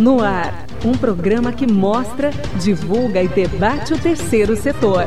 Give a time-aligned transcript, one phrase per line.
[0.00, 5.06] No ar, um programa que mostra, divulga e debate o terceiro setor,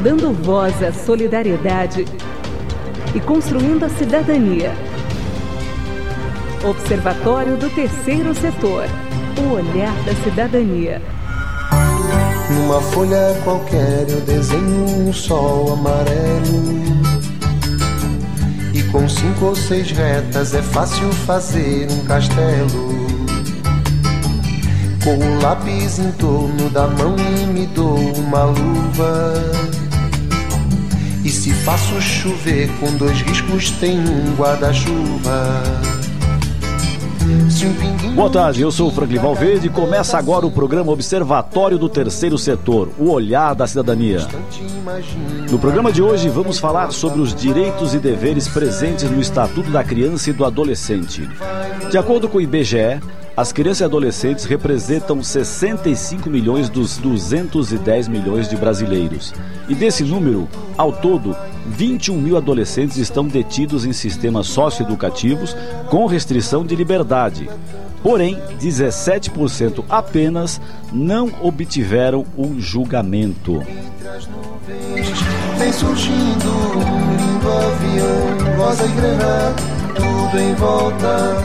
[0.00, 2.04] dando voz à solidariedade
[3.14, 4.72] e construindo a cidadania.
[6.64, 8.84] Observatório do Terceiro Setor.
[9.38, 11.00] O olhar da cidadania.
[12.50, 16.82] Numa folha qualquer eu desenho um sol amarelo.
[18.74, 23.15] E com cinco ou seis retas é fácil fazer um castelo.
[25.40, 29.34] Lápis em torno da mão e me dou uma luva.
[31.24, 35.62] E se faço chover com dois riscos, tem um guarda-chuva.
[38.16, 42.36] Boa tarde, eu sou o Franklin Valverde e começa agora o programa Observatório do Terceiro
[42.36, 44.26] Setor, o olhar da cidadania.
[45.48, 49.84] No programa de hoje vamos falar sobre os direitos e deveres presentes no Estatuto da
[49.84, 51.28] Criança e do Adolescente.
[51.90, 53.00] De acordo com o IBGE,
[53.36, 59.34] as crianças e adolescentes representam 65 milhões dos 210 milhões de brasileiros.
[59.68, 65.54] E desse número, ao todo, 21 mil adolescentes estão detidos em sistemas socioeducativos
[65.90, 67.50] com restrição de liberdade.
[68.02, 70.58] Porém, 17% apenas
[70.90, 73.62] não obtiveram o julgamento.
[75.58, 79.75] Vem surgindo um lindo avião, rosa e
[80.36, 81.36] tudo em volta,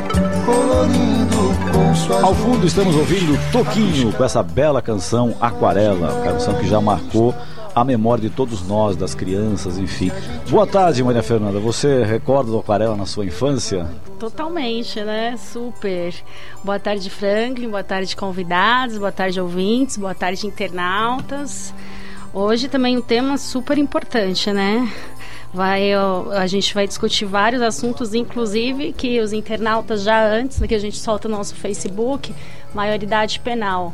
[0.45, 6.67] colorindo com suas Ao fundo estamos ouvindo Toquinho com essa bela canção Aquarela, canção que
[6.67, 7.33] já marcou
[7.73, 10.11] a memória de todos nós, das crianças, enfim.
[10.49, 11.57] Boa tarde, Maria Fernanda.
[11.57, 13.87] Você recorda do Aquarela na sua infância?
[14.19, 15.37] Totalmente, né?
[15.37, 16.13] Super.
[16.65, 17.69] Boa tarde, Franklin.
[17.69, 18.97] Boa tarde, convidados.
[18.97, 19.95] Boa tarde, ouvintes.
[19.95, 21.73] Boa tarde, internautas.
[22.33, 24.91] Hoje também um tema super importante, né?
[25.53, 30.79] Vai, a gente vai discutir vários assuntos, inclusive que os internautas já antes, que a
[30.79, 32.33] gente solta no nosso Facebook,
[32.73, 33.93] maioridade penal.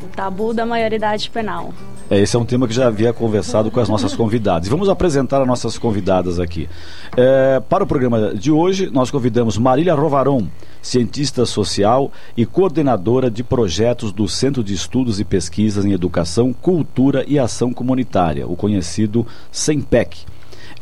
[0.00, 1.72] O tabu da maioridade penal.
[2.08, 4.68] É, esse é um tema que já havia conversado com as nossas convidadas.
[4.68, 6.68] Vamos apresentar as nossas convidadas aqui.
[7.16, 10.46] É, para o programa de hoje, nós convidamos Marília Rovaron,
[10.80, 17.24] cientista social e coordenadora de projetos do Centro de Estudos e Pesquisas em Educação, Cultura
[17.26, 20.31] e Ação Comunitária, o conhecido SEMPEC.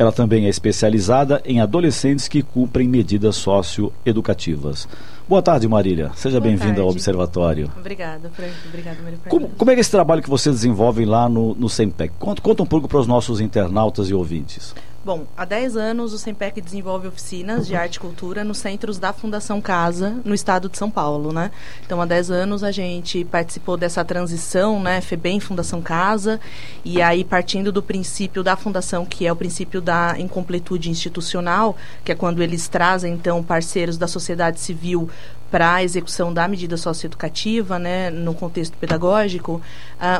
[0.01, 4.89] Ela também é especializada em adolescentes que cumprem medidas socioeducativas.
[5.29, 6.11] Boa tarde, Marília.
[6.15, 7.71] Seja bem-vinda ao Observatório.
[7.79, 8.33] Obrigada.
[8.67, 12.15] Obrigada, Maria Como, como, é esse trabalho que você desenvolve lá no, no SEMPEC?
[12.19, 14.75] Conta, conta um pouco para os nossos internautas e ouvintes.
[15.03, 19.15] Bom, há 10 anos o SEMPEC desenvolve oficinas de arte e cultura nos centros da
[19.15, 21.51] Fundação Casa, no estado de São Paulo, né?
[21.87, 25.01] Então, há 10 anos a gente participou dessa transição, né?
[25.01, 26.39] FEBEM Fundação Casa,
[26.85, 32.13] e aí partindo do princípio da fundação, que é o princípio da incompletude institucional, que
[32.13, 35.09] é quando eles trazem, então, parceiros da sociedade civil
[35.51, 39.61] para a execução da medida socioeducativa, né, no contexto pedagógico,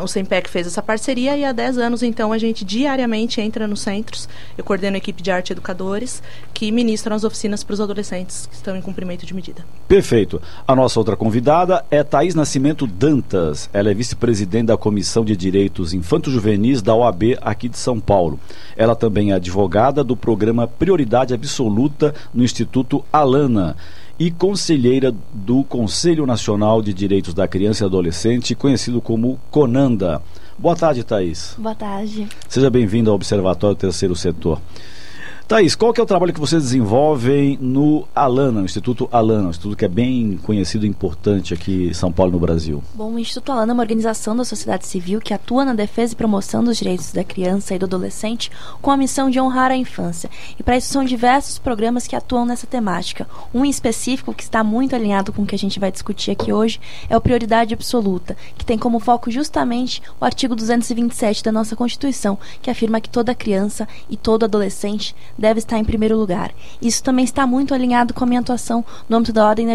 [0.03, 3.81] o SEMPEC fez essa parceria e há 10 anos, então, a gente diariamente entra nos
[3.81, 8.47] centros, eu coordeno a equipe de arte educadores, que ministram as oficinas para os adolescentes
[8.47, 9.65] que estão em cumprimento de medida.
[9.89, 10.43] Perfeito.
[10.67, 13.71] A nossa outra convidada é Thaís Nascimento Dantas.
[13.73, 18.39] Ela é vice-presidente da Comissão de Direitos Infanto-Juvenis da OAB aqui de São Paulo.
[18.77, 23.77] Ela também é advogada do programa Prioridade Absoluta no Instituto Alana
[24.21, 30.21] e conselheira do Conselho Nacional de Direitos da Criança e Adolescente, conhecido como CONANDA.
[30.59, 31.55] Boa tarde, Thaís.
[31.57, 32.29] Boa tarde.
[32.47, 34.61] Seja bem-vindo ao Observatório Terceiro Setor.
[35.51, 39.51] Thaís, qual que é o trabalho que vocês desenvolvem no Alana, no Instituto Alana, um
[39.51, 42.81] instituto que é bem conhecido e importante aqui em São Paulo, no Brasil?
[42.95, 46.17] Bom, o Instituto Alana é uma organização da sociedade civil que atua na defesa e
[46.17, 48.49] promoção dos direitos da criança e do adolescente
[48.81, 50.31] com a missão de honrar a infância.
[50.57, 53.27] E para isso são diversos programas que atuam nessa temática.
[53.53, 56.53] Um em específico, que está muito alinhado com o que a gente vai discutir aqui
[56.53, 61.75] hoje, é o Prioridade Absoluta, que tem como foco justamente o artigo 227 da nossa
[61.75, 66.53] Constituição, que afirma que toda criança e todo adolescente deve estar em primeiro lugar.
[66.81, 69.67] Isso também está muito alinhado com a minha atuação no âmbito da Ordem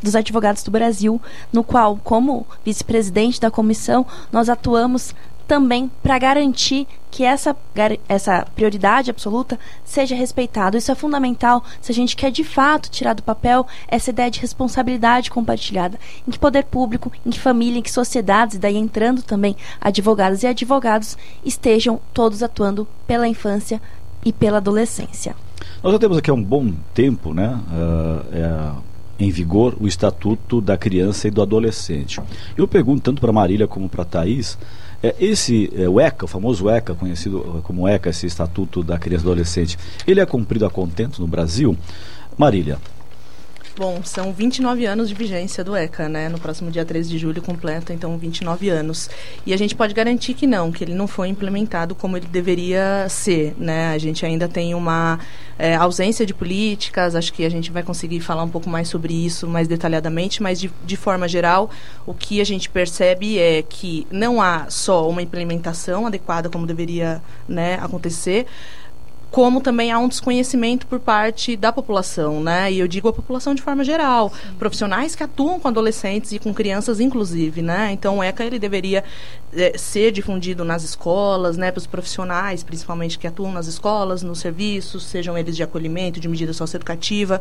[0.00, 1.20] dos Advogados do Brasil,
[1.52, 5.12] no qual, como vice-presidente da comissão, nós atuamos
[5.46, 7.54] também para garantir que essa,
[8.08, 10.78] essa prioridade absoluta seja respeitada.
[10.78, 14.40] Isso é fundamental se a gente quer de fato tirar do papel essa ideia de
[14.40, 19.22] responsabilidade compartilhada, em que poder público, em que família, em que sociedades, e daí entrando
[19.22, 23.82] também advogadas e advogados, estejam todos atuando pela infância
[24.24, 25.34] e pela adolescência.
[25.82, 27.60] Nós já temos aqui há um bom tempo, né?
[27.70, 32.20] Uh, é, em vigor o Estatuto da Criança e do Adolescente.
[32.56, 34.58] Eu pergunto tanto para Marília como para Thaís,
[35.02, 39.26] é, esse o ECA, o famoso ECA, conhecido como ECA, esse Estatuto da Criança e
[39.26, 41.76] do Adolescente, ele é cumprido a contento no Brasil?
[42.36, 42.78] Marília.
[43.74, 46.28] Bom, são 29 anos de vigência do ECA, né?
[46.28, 49.08] No próximo dia 13 de julho completa, então, 29 anos.
[49.46, 53.06] E a gente pode garantir que não, que ele não foi implementado como ele deveria
[53.08, 53.88] ser, né?
[53.94, 55.18] A gente ainda tem uma
[55.58, 59.14] é, ausência de políticas, acho que a gente vai conseguir falar um pouco mais sobre
[59.14, 61.70] isso mais detalhadamente, mas de, de forma geral,
[62.04, 67.22] o que a gente percebe é que não há só uma implementação adequada como deveria
[67.48, 68.46] né, acontecer,
[69.32, 72.70] como também há um desconhecimento por parte da população, né?
[72.70, 74.54] E eu digo a população de forma geral, Sim.
[74.58, 77.90] profissionais que atuam com adolescentes e com crianças, inclusive, né?
[77.92, 79.02] Então, o ECA ele deveria
[79.54, 81.72] é, ser difundido nas escolas, né?
[81.72, 86.28] Para os profissionais, principalmente que atuam nas escolas, nos serviços, sejam eles de acolhimento, de
[86.28, 87.40] medida socioeducativa,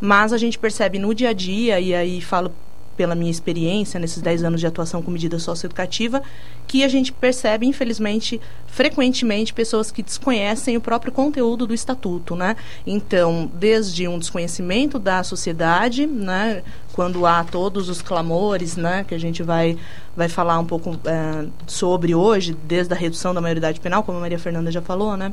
[0.00, 2.52] mas a gente percebe no dia a dia e aí falo
[2.96, 6.22] pela minha experiência nesses 10 anos de atuação com medida socioeducativa,
[6.66, 12.56] que a gente percebe, infelizmente, frequentemente pessoas que desconhecem o próprio conteúdo do estatuto, né?
[12.86, 16.62] Então, desde um desconhecimento da sociedade, né,
[16.92, 19.76] quando há todos os clamores, né, que a gente vai
[20.14, 24.20] vai falar um pouco é, sobre hoje, desde a redução da maioridade penal, como a
[24.20, 25.32] Maria Fernanda já falou, né,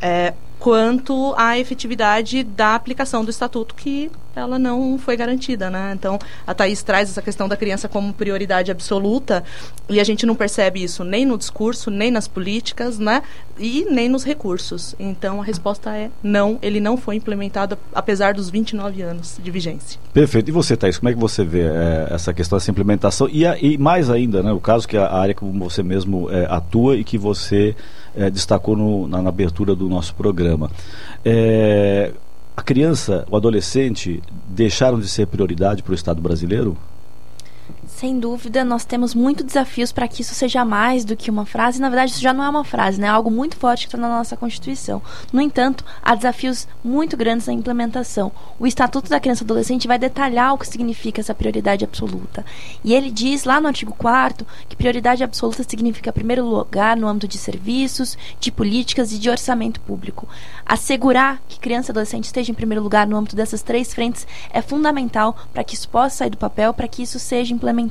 [0.00, 0.34] é,
[0.66, 5.92] quanto à efetividade da aplicação do estatuto que ela não foi garantida, né?
[5.94, 9.44] Então, a Thaís traz essa questão da criança como prioridade absoluta
[9.88, 13.22] e a gente não percebe isso nem no discurso, nem nas políticas, né?
[13.56, 14.96] E nem nos recursos.
[14.98, 20.00] Então, a resposta é não, ele não foi implementado apesar dos 29 anos de vigência.
[20.12, 20.48] Perfeito.
[20.48, 23.28] E você, Thaís, como é que você vê é, essa questão dessa implementação?
[23.30, 26.44] E, a, e, mais ainda, né, o caso que a área como você mesmo é,
[26.50, 27.76] atua e que você
[28.16, 30.70] é, destacou no, na, na, abertura do nosso programa.
[31.24, 32.12] É,
[32.56, 36.76] a criança, o adolescente, deixaram de ser prioridade para o Estado brasileiro?
[37.96, 41.80] Sem dúvida, nós temos muitos desafios para que isso seja mais do que uma frase.
[41.80, 43.06] Na verdade, isso já não é uma frase, né?
[43.06, 45.00] É algo muito forte que está na nossa Constituição.
[45.32, 48.30] No entanto, há desafios muito grandes na implementação.
[48.58, 52.44] O Estatuto da Criança e Adolescente vai detalhar o que significa essa prioridade absoluta.
[52.84, 57.08] E ele diz lá no artigo 4 que prioridade absoluta significa, em primeiro lugar, no
[57.08, 60.28] âmbito de serviços, de políticas e de orçamento público.
[60.66, 64.60] Assegurar que criança e adolescente esteja em primeiro lugar no âmbito dessas três frentes é
[64.60, 67.85] fundamental para que isso possa sair do papel, para que isso seja implementado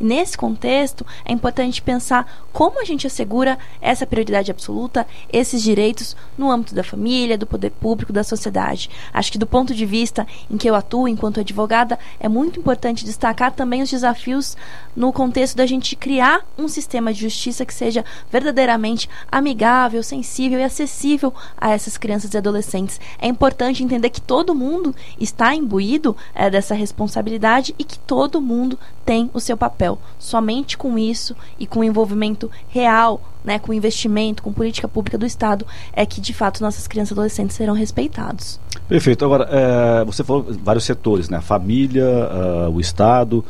[0.00, 6.16] e nesse contexto, é importante pensar como a gente assegura essa prioridade absoluta, esses direitos
[6.36, 8.90] no âmbito da família, do poder público, da sociedade.
[9.12, 13.04] Acho que do ponto de vista em que eu atuo enquanto advogada, é muito importante
[13.04, 14.56] destacar também os desafios
[14.94, 20.64] no contexto da gente criar um sistema de justiça que seja verdadeiramente amigável, sensível e
[20.64, 23.00] acessível a essas crianças e adolescentes.
[23.18, 28.78] É importante entender que todo mundo está imbuído é, dessa responsabilidade e que todo mundo
[29.08, 29.98] tem o seu papel.
[30.18, 35.24] Somente com isso e com o envolvimento real, né, com investimento, com política pública do
[35.24, 38.60] Estado, é que de fato nossas crianças e adolescentes serão respeitados.
[38.86, 39.24] Perfeito.
[39.24, 41.38] Agora, é, você falou vários setores, né?
[41.38, 43.42] A família, uh, o Estado.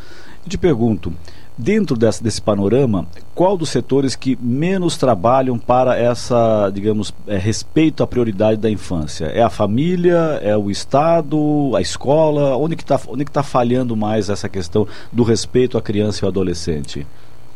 [0.44, 1.12] Eu te pergunto,
[1.60, 8.00] Dentro desse, desse panorama, qual dos setores que menos trabalham para essa, digamos, é, respeito
[8.00, 9.24] à prioridade da infância?
[9.26, 12.56] É a família, é o Estado, a escola?
[12.56, 13.00] Onde que está
[13.32, 17.04] tá falhando mais essa questão do respeito à criança e ao adolescente?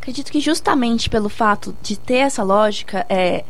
[0.01, 3.45] Acredito que justamente pelo fato de ter essa lógica, é,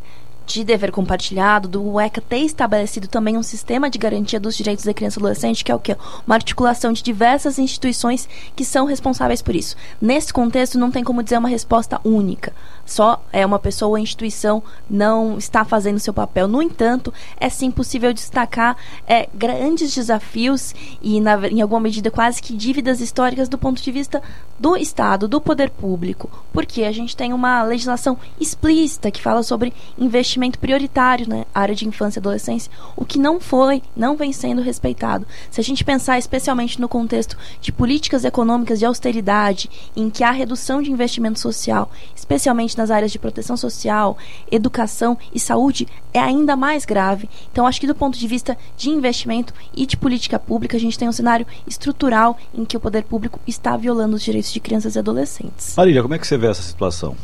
[0.52, 4.92] de dever compartilhado, do ECA ter estabelecido também um sistema de garantia dos direitos da
[4.92, 5.96] criança e adolescente, que é o que?
[6.26, 9.76] Uma articulação de diversas instituições que são responsáveis por isso.
[10.00, 12.52] Nesse contexto, não tem como dizer uma resposta única.
[12.84, 16.48] Só é uma pessoa ou instituição não está fazendo seu papel.
[16.48, 22.42] No entanto, é sim possível destacar é, grandes desafios e, na, em alguma medida, quase
[22.42, 24.22] que dívidas históricas do ponto de vista
[24.58, 26.30] do Estado, do poder público.
[26.52, 31.74] Porque a gente tem uma legislação explícita que fala sobre investimento prioritário na né, área
[31.74, 35.26] de infância e adolescência, o que não foi, não vem sendo respeitado.
[35.50, 40.30] Se a gente pensar especialmente no contexto de políticas econômicas de austeridade, em que há
[40.30, 44.16] redução de investimento social, especialmente nas áreas de proteção social,
[44.50, 47.28] educação e saúde, é ainda mais grave.
[47.50, 50.98] Então, acho que do ponto de vista de investimento e de política pública, a gente
[50.98, 54.94] tem um cenário estrutural em que o poder público está violando os direitos de crianças
[54.94, 55.74] e adolescentes.
[55.76, 57.16] Marília, como é que você vê essa situação?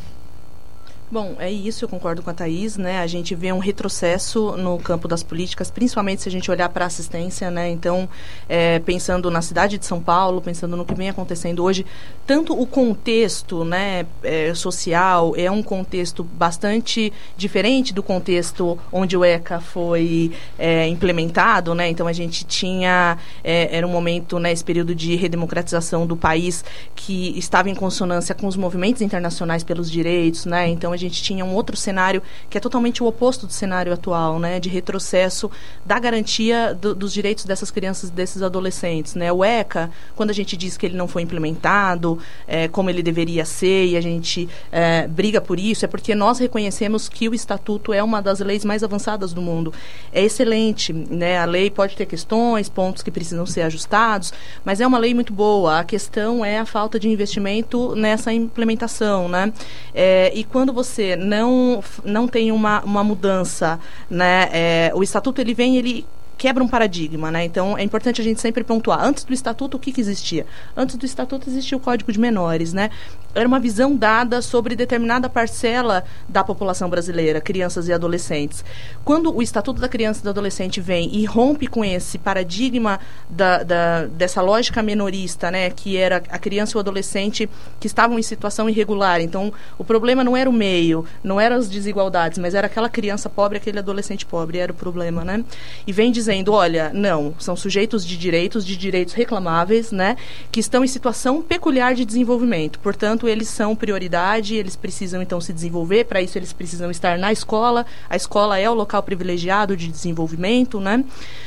[1.11, 3.01] Bom, é isso, eu concordo com a Thaís, né?
[3.01, 6.85] A gente vê um retrocesso no campo das políticas, principalmente se a gente olhar para
[6.85, 7.71] a assistência, né?
[7.71, 8.07] Então,
[8.47, 11.87] é, pensando na cidade de São Paulo, pensando no que vem acontecendo hoje,
[12.27, 19.25] tanto o contexto né, é, social é um contexto bastante diferente do contexto onde o
[19.25, 21.89] ECA foi é, implementado, né?
[21.89, 26.63] Então, a gente tinha, é, era um momento, né, esse período de redemocratização do país
[26.95, 30.69] que estava em consonância com os movimentos internacionais pelos direitos, né?
[30.69, 34.61] Então, gente tinha um outro cenário que é totalmente o oposto do cenário atual, né,
[34.61, 35.51] de retrocesso
[35.85, 39.33] da garantia do, dos direitos dessas crianças, desses adolescentes, né?
[39.33, 43.45] O ECA, quando a gente diz que ele não foi implementado é, como ele deveria
[43.45, 47.93] ser e a gente é, briga por isso, é porque nós reconhecemos que o estatuto
[47.93, 49.73] é uma das leis mais avançadas do mundo.
[50.13, 51.39] É excelente, né?
[51.39, 54.33] A lei pode ter questões, pontos que precisam ser ajustados,
[54.65, 55.81] mas é uma lei muito boa.
[55.81, 59.53] A questão é a falta de investimento nessa implementação, né?
[59.95, 63.79] É, e quando você não não tem uma, uma mudança,
[64.11, 64.49] né?
[64.53, 66.07] É, o estatuto ele vem ele
[66.39, 67.45] quebra um paradigma, né?
[67.45, 69.05] Então é importante a gente sempre pontuar.
[69.05, 70.47] Antes do estatuto, o que, que existia?
[70.77, 72.91] Antes do estatuto existia o Código de Menores, né?
[73.35, 78.65] Era uma visão dada sobre determinada parcela da população brasileira, crianças e adolescentes.
[79.05, 83.63] Quando o Estatuto da Criança e do Adolescente vem e rompe com esse paradigma da,
[83.63, 85.71] da, dessa lógica menorista, né?
[85.71, 89.21] Que era a criança e o adolescente que estavam em situação irregular.
[89.21, 93.29] Então, o problema não era o meio, não eram as desigualdades, mas era aquela criança
[93.29, 95.45] pobre, aquele adolescente pobre, era o problema, né?
[95.87, 100.17] E vem dizendo, olha, não, são sujeitos de direitos, de direitos reclamáveis, né,
[100.51, 102.79] que estão em situação peculiar de desenvolvimento.
[102.79, 107.33] Portanto, eles são prioridade, eles precisam então se desenvolver, para isso eles precisam estar na
[107.33, 107.87] escola.
[108.11, 111.03] A escola é o local privilegiado de desenvolvimento, né?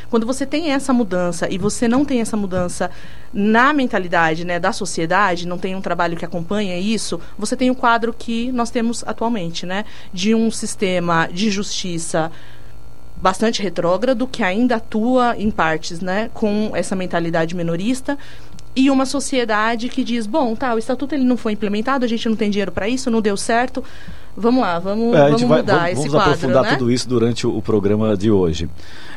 [0.10, 2.90] Quando você tem essa mudança e você não tem essa mudança
[3.34, 7.76] na mentalidade, né, da sociedade, não tem um trabalho que acompanha isso, você tem o
[7.76, 12.30] quadro que nós temos atualmente, né, de um sistema de justiça
[13.22, 18.18] bastante retrógrado, que ainda atua em partes né, com essa mentalidade minorista,
[18.76, 22.28] e uma sociedade que diz, bom, tá, o estatuto ele não foi implementado, a gente
[22.30, 23.84] não tem dinheiro para isso, não deu certo,
[24.36, 26.24] vamos lá, vamos, é, vamos vai, mudar vamos, esse vamos quadro.
[26.24, 26.78] Vamos aprofundar né?
[26.78, 28.70] tudo isso durante o, o programa de hoje.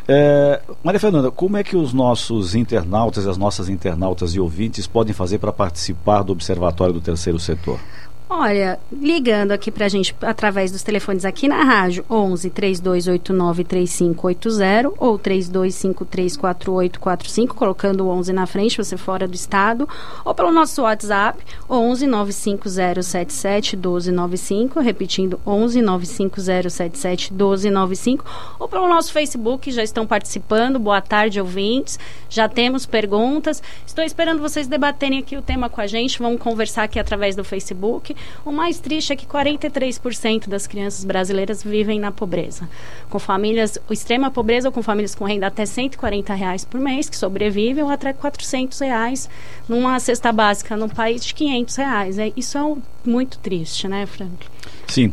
[0.08, 5.14] É, Maria Fernanda, como é que os nossos internautas, as nossas internautas e ouvintes podem
[5.14, 7.78] fazer para participar do Observatório do Terceiro Setor?
[8.26, 14.94] Olha, ligando aqui para a gente através dos telefones aqui na rádio 11 3289 3580
[14.98, 19.86] ou 3253 4845, colocando o 11 na frente, você fora do estado,
[20.24, 28.24] ou pelo nosso WhatsApp 11 95077 1295, repetindo 11 95077 1295,
[28.58, 30.78] ou pelo nosso Facebook, já estão participando.
[30.78, 31.98] Boa tarde, ouvintes.
[32.30, 33.62] Já temos perguntas.
[33.86, 36.18] Estou esperando vocês debaterem aqui o tema com a gente.
[36.18, 38.13] Vamos conversar aqui através do Facebook.
[38.44, 42.68] O mais triste é que 43% das crianças brasileiras vivem na pobreza.
[43.10, 47.16] Com famílias, extrema pobreza ou com famílias com renda até 140 reais por mês, que
[47.16, 49.28] sobrevivem, ou até 400 reais
[49.68, 52.18] numa cesta básica num país de 500 reais.
[52.18, 52.76] É, isso é
[53.08, 54.46] muito triste, né, Frank?
[54.88, 55.12] Sim.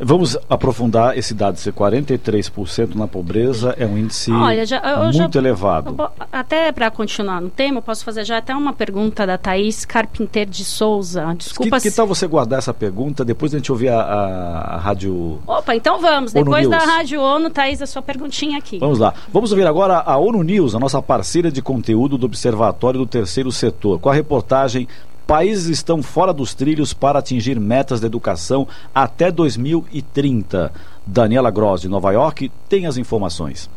[0.00, 1.56] Vamos aprofundar esse dado.
[1.56, 4.80] Ser 43% na pobreza é um índice Olha, já,
[5.12, 5.96] muito já, elevado.
[6.32, 10.46] até para continuar no tema, eu posso fazer já até uma pergunta da Thaís Carpinter
[10.46, 11.34] de Souza.
[11.36, 11.80] Desculpa.
[11.80, 13.24] Que, que tal você guardar essa pergunta?
[13.24, 15.40] Depois a gente ouvir a, a, a rádio.
[15.46, 16.34] Opa, então vamos.
[16.34, 16.78] ONU Depois News.
[16.78, 18.78] da Rádio ONU, Thaís, a sua perguntinha aqui.
[18.78, 19.14] Vamos lá.
[19.32, 23.50] Vamos ouvir agora a ONU News, a nossa parceira de conteúdo do Observatório do Terceiro
[23.50, 24.86] Setor, com a reportagem
[25.26, 30.72] países estão fora dos trilhos para atingir metas de educação até 2030.
[31.04, 33.68] Daniela Gross, de Nova York, tem as informações.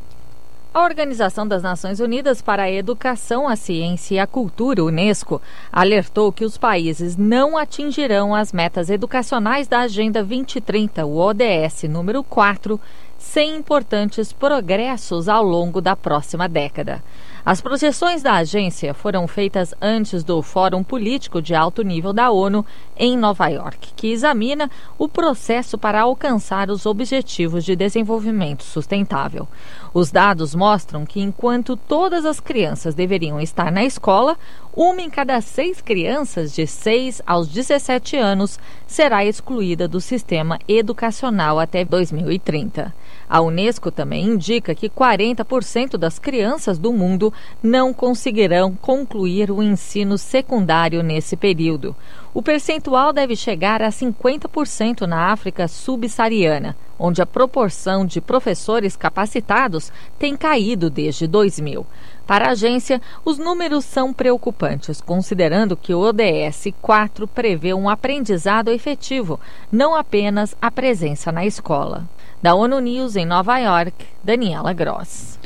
[0.71, 5.41] A Organização das Nações Unidas para a Educação, a Ciência e a Cultura, Unesco,
[5.71, 12.23] alertou que os países não atingirão as metas educacionais da Agenda 2030, o ODS número
[12.23, 12.79] 4,
[13.17, 17.03] sem importantes progressos ao longo da próxima década.
[17.45, 22.65] As projeções da agência foram feitas antes do Fórum Político de Alto Nível da ONU
[22.97, 29.47] em Nova York, que examina o processo para alcançar os Objetivos de Desenvolvimento Sustentável.
[29.93, 34.37] Os dados mostram que, enquanto todas as crianças deveriam estar na escola,
[34.75, 41.59] uma em cada seis crianças de 6 aos 17 anos será excluída do sistema educacional
[41.59, 42.93] até 2030.
[43.27, 50.17] A Unesco também indica que 40% das crianças do mundo não conseguirão concluir o ensino
[50.17, 51.95] secundário nesse período.
[52.31, 59.91] O percentual deve chegar a 50% na África subsaariana, onde a proporção de professores capacitados
[60.19, 61.87] tem caído desde 2000.
[62.27, 68.69] Para a agência, os números são preocupantes, considerando que o ODS 4 prevê um aprendizado
[68.69, 69.39] efetivo,
[69.71, 72.07] não apenas a presença na escola.
[72.43, 75.38] Da ONU News em Nova York, Daniela Gross.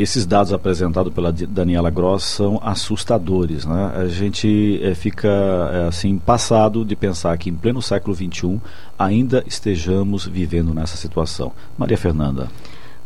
[0.00, 3.66] Esses dados apresentados pela Daniela Gross são assustadores.
[3.66, 3.92] Né?
[3.96, 8.58] A gente é, fica é, assim passado de pensar que em pleno século XXI
[8.98, 11.52] ainda estejamos vivendo nessa situação.
[11.76, 12.48] Maria Fernanda.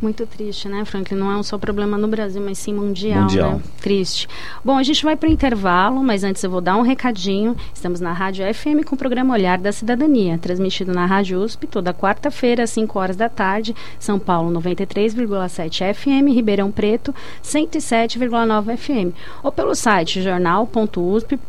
[0.05, 1.17] Muito triste, né, Franklin?
[1.17, 3.53] Não é um só problema no Brasil, mas sim mundial, Mundial.
[3.53, 3.61] né?
[3.81, 4.29] Triste.
[4.63, 7.55] Bom, a gente vai para o intervalo, mas antes eu vou dar um recadinho.
[7.73, 11.91] Estamos na Rádio FM com o programa Olhar da Cidadania, transmitido na Rádio USP toda
[11.91, 17.11] quarta-feira, às 5 horas da tarde, São Paulo 93,7 FM, Ribeirão Preto
[17.43, 21.39] 107,9 FM, ou pelo site jornal.usp.br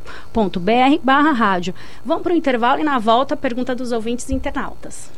[1.02, 1.74] barra rádio.
[2.02, 5.10] Vamos para o intervalo e na volta a pergunta dos ouvintes e internautas.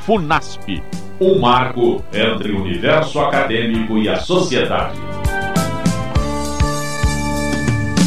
[0.00, 0.82] Funasp,
[1.20, 4.98] um marco entre o universo acadêmico e a sociedade.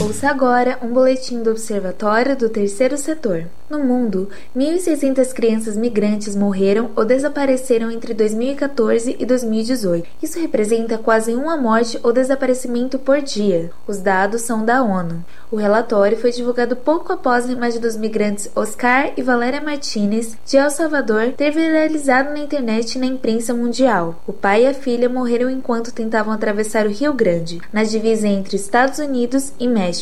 [0.09, 3.45] Ouça agora um boletim do Observatório do Terceiro Setor.
[3.69, 10.09] No mundo, 1.600 crianças migrantes morreram ou desapareceram entre 2014 e 2018.
[10.23, 13.69] Isso representa quase uma morte ou desaparecimento por dia.
[13.85, 15.23] Os dados são da ONU.
[15.51, 20.57] O relatório foi divulgado pouco após a imagem dos migrantes Oscar e Valéria Martinez de
[20.57, 24.19] El Salvador ter viralizado na internet e na imprensa mundial.
[24.25, 28.55] O pai e a filha morreram enquanto tentavam atravessar o Rio Grande, na divisa entre
[28.55, 29.98] Estados Unidos e México.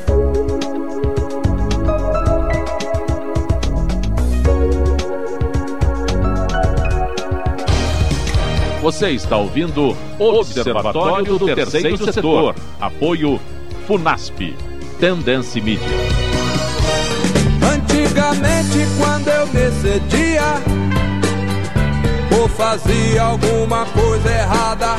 [8.83, 12.53] Você está ouvindo Observatório do Terceiro Setor.
[12.81, 13.39] Apoio
[13.87, 14.53] Funasp.
[14.99, 15.87] Tendência Mídia.
[17.73, 20.41] Antigamente, quando eu me cedia
[22.37, 24.97] ou fazia alguma coisa errada,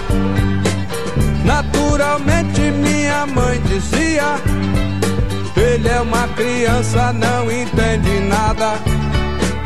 [1.44, 4.36] naturalmente minha mãe dizia:
[5.54, 8.93] Ele é uma criança, não entende nada.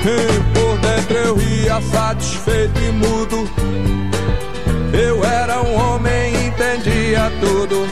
[0.01, 3.49] E por dentro eu ria satisfeito e mudo.
[4.93, 7.87] Eu era um homem, entendia tudo.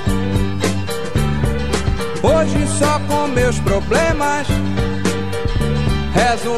[2.23, 4.47] Hoje só com meus problemas.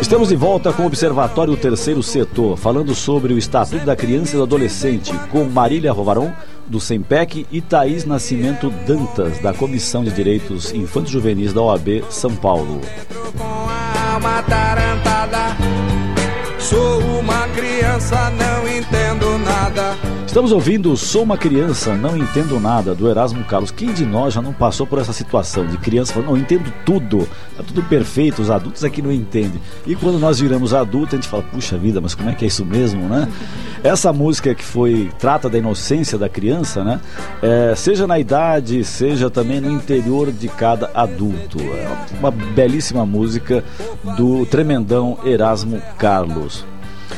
[0.00, 4.36] Estamos de volta com o Observatório Terceiro Setor, falando sobre o Estatuto da Criança e
[4.36, 6.32] do Adolescente, com Marília Rovaron,
[6.66, 12.34] do SEMPEC, e Thaís Nascimento Dantas, da Comissão de Direitos Infantos Juvenis da OAB São
[12.36, 12.80] Paulo.
[14.18, 15.56] Alma atarantada.
[16.58, 20.17] Sou uma criança, não entendo nada.
[20.28, 23.70] Estamos ouvindo Sou uma Criança, Não Entendo Nada, do Erasmo Carlos.
[23.70, 27.26] Quem de nós já não passou por essa situação de criança falando, não entendo tudo,
[27.56, 29.58] tá tudo perfeito, os adultos aqui não entendem.
[29.86, 32.48] E quando nós viramos adultos, a gente fala, puxa vida, mas como é que é
[32.48, 33.26] isso mesmo, né?
[33.82, 37.00] Essa música que foi, trata da inocência da criança, né?
[37.40, 41.58] É, seja na idade, seja também no interior de cada adulto.
[41.58, 43.64] É uma belíssima música
[44.14, 46.66] do tremendão Erasmo Carlos.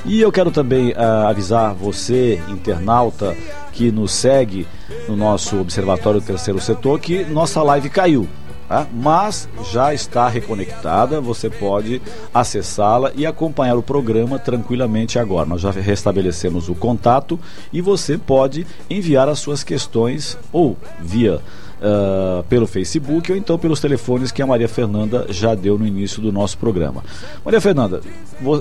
[0.05, 3.37] E eu quero também ah, avisar você, internauta,
[3.73, 4.67] que nos segue
[5.09, 8.27] no nosso Observatório do Terceiro Setor, que nossa live caiu.
[8.69, 8.87] tá?
[8.93, 12.01] Mas já está reconectada, você pode
[12.33, 15.47] acessá-la e acompanhar o programa tranquilamente agora.
[15.47, 17.39] Nós já restabelecemos o contato
[17.73, 21.41] e você pode enviar as suas questões ou via
[21.83, 26.21] ah, pelo Facebook ou então pelos telefones que a Maria Fernanda já deu no início
[26.21, 27.03] do nosso programa.
[27.45, 28.01] Maria Fernanda,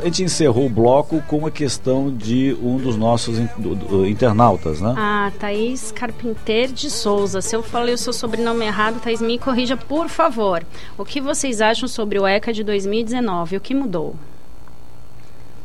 [0.01, 4.07] a gente encerrou o bloco com a questão de um dos nossos in- do- do-
[4.07, 4.93] internautas, né?
[4.97, 7.41] Ah, Thaís Carpinter de Souza.
[7.41, 10.63] Se eu falei o seu sobrenome errado, Thaís, me corrija, por favor.
[10.97, 13.57] O que vocês acham sobre o ECA de 2019?
[13.57, 14.15] O que mudou?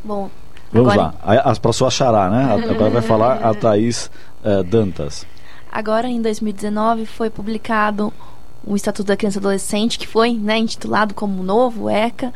[0.02, 0.28] Bom,
[0.72, 2.52] Vamos agora, lá, para sua xará, né?
[2.70, 4.10] Agora vai falar a Thaís
[4.44, 5.24] eh, Dantas.
[5.74, 8.12] Agora em 2019 foi publicado
[8.64, 12.32] o Estatuto da Criança e Adolescente, que foi né, intitulado como novo ECA,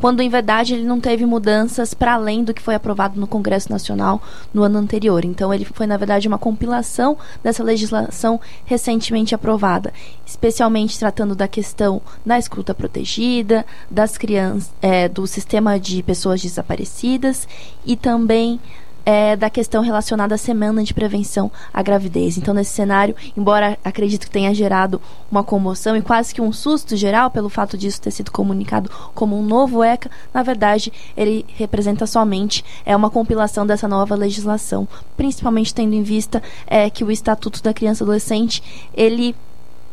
[0.00, 3.70] quando em verdade ele não teve mudanças para além do que foi aprovado no Congresso
[3.70, 4.20] Nacional
[4.52, 5.24] no ano anterior.
[5.24, 9.92] Então ele foi na verdade uma compilação dessa legislação recentemente aprovada,
[10.26, 17.46] especialmente tratando da questão da escuta protegida, das crianças, é, do sistema de pessoas desaparecidas
[17.86, 18.60] e também
[19.04, 22.38] é, da questão relacionada à semana de prevenção à gravidez.
[22.38, 26.96] Então, nesse cenário, embora acredito que tenha gerado uma comoção e quase que um susto
[26.96, 32.06] geral pelo fato disso ter sido comunicado como um novo ECA, na verdade, ele representa
[32.06, 37.62] somente é uma compilação dessa nova legislação, principalmente tendo em vista é, que o Estatuto
[37.62, 38.62] da Criança e Adolescente
[38.94, 39.34] ele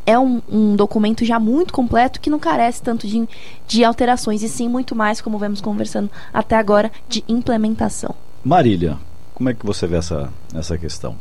[0.05, 3.27] é um, um, documento já muito completo que não carece tanto de,
[3.67, 8.15] de alterações, e sim muito mais, como vemos conversando até agora, de implementação.
[8.43, 8.97] Marília,
[9.35, 11.15] como é que você vê essa, essa questão?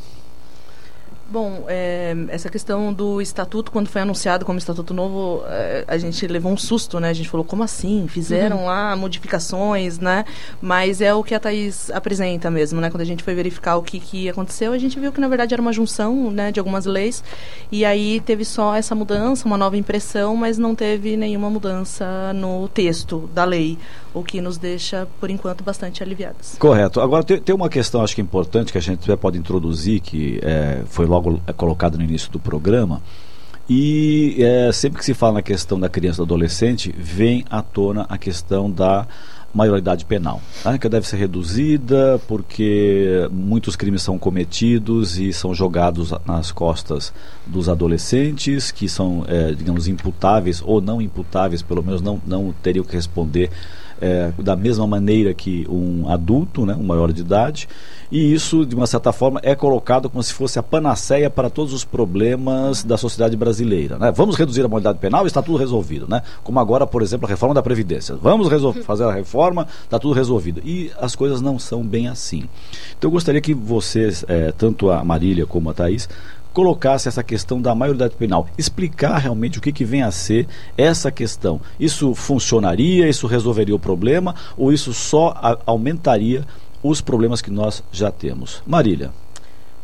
[1.30, 6.26] Bom, é, essa questão do estatuto, quando foi anunciado como estatuto novo, é, a gente
[6.26, 7.08] levou um susto, né?
[7.08, 8.08] A gente falou, como assim?
[8.08, 8.66] Fizeram uhum.
[8.66, 10.24] lá modificações, né?
[10.60, 12.90] Mas é o que a Thaís apresenta mesmo, né?
[12.90, 15.54] Quando a gente foi verificar o que, que aconteceu, a gente viu que, na verdade,
[15.54, 17.22] era uma junção né, de algumas leis.
[17.70, 22.66] E aí teve só essa mudança, uma nova impressão, mas não teve nenhuma mudança no
[22.68, 23.78] texto da lei,
[24.12, 26.56] o que nos deixa, por enquanto, bastante aliviados.
[26.58, 27.00] Correto.
[27.00, 30.82] Agora, tem, tem uma questão, acho que importante, que a gente pode introduzir, que é,
[30.86, 33.02] foi logo logo é colocado no início do programa.
[33.68, 37.62] E é, sempre que se fala na questão da criança e do adolescente, vem à
[37.62, 39.06] tona a questão da
[39.52, 40.78] maioridade penal, tá?
[40.78, 47.12] que deve ser reduzida porque muitos crimes são cometidos e são jogados nas costas
[47.46, 52.84] dos adolescentes, que são, é, digamos, imputáveis ou não imputáveis, pelo menos não, não teriam
[52.84, 53.50] que responder
[54.00, 57.68] é, da mesma maneira que um adulto, né, um maior de idade,
[58.10, 61.72] e isso, de uma certa forma, é colocado como se fosse a panaceia para todos
[61.72, 63.98] os problemas da sociedade brasileira.
[63.98, 64.10] Né?
[64.10, 66.08] Vamos reduzir a moralidade penal e está tudo resolvido.
[66.08, 66.20] Né?
[66.42, 68.16] Como agora, por exemplo, a reforma da Previdência.
[68.20, 68.48] Vamos
[68.84, 70.60] fazer a reforma, está tudo resolvido.
[70.64, 72.48] E as coisas não são bem assim.
[72.98, 76.08] Então eu gostaria que vocês, é, tanto a Marília como a Thaís,
[76.52, 81.10] colocasse essa questão da maioridade penal, explicar realmente o que, que vem a ser essa
[81.10, 81.60] questão.
[81.78, 86.44] Isso funcionaria, isso resolveria o problema ou isso só a, aumentaria
[86.82, 88.62] os problemas que nós já temos?
[88.66, 89.10] Marília.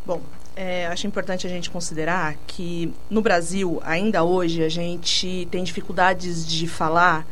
[0.05, 0.21] Bom,
[0.55, 6.47] é, acho importante a gente considerar que no Brasil, ainda hoje, a gente tem dificuldades
[6.47, 7.27] de falar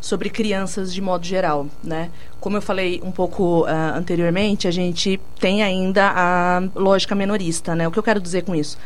[0.00, 2.10] sobre crianças de modo geral, né?
[2.40, 7.86] Como eu falei um pouco uh, anteriormente, a gente tem ainda a lógica menorista, né?
[7.86, 8.78] O que eu quero dizer com isso?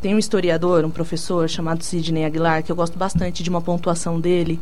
[0.00, 4.18] Tem um historiador, um professor chamado Sidney Aguilar, que eu gosto bastante de uma pontuação
[4.18, 4.58] dele,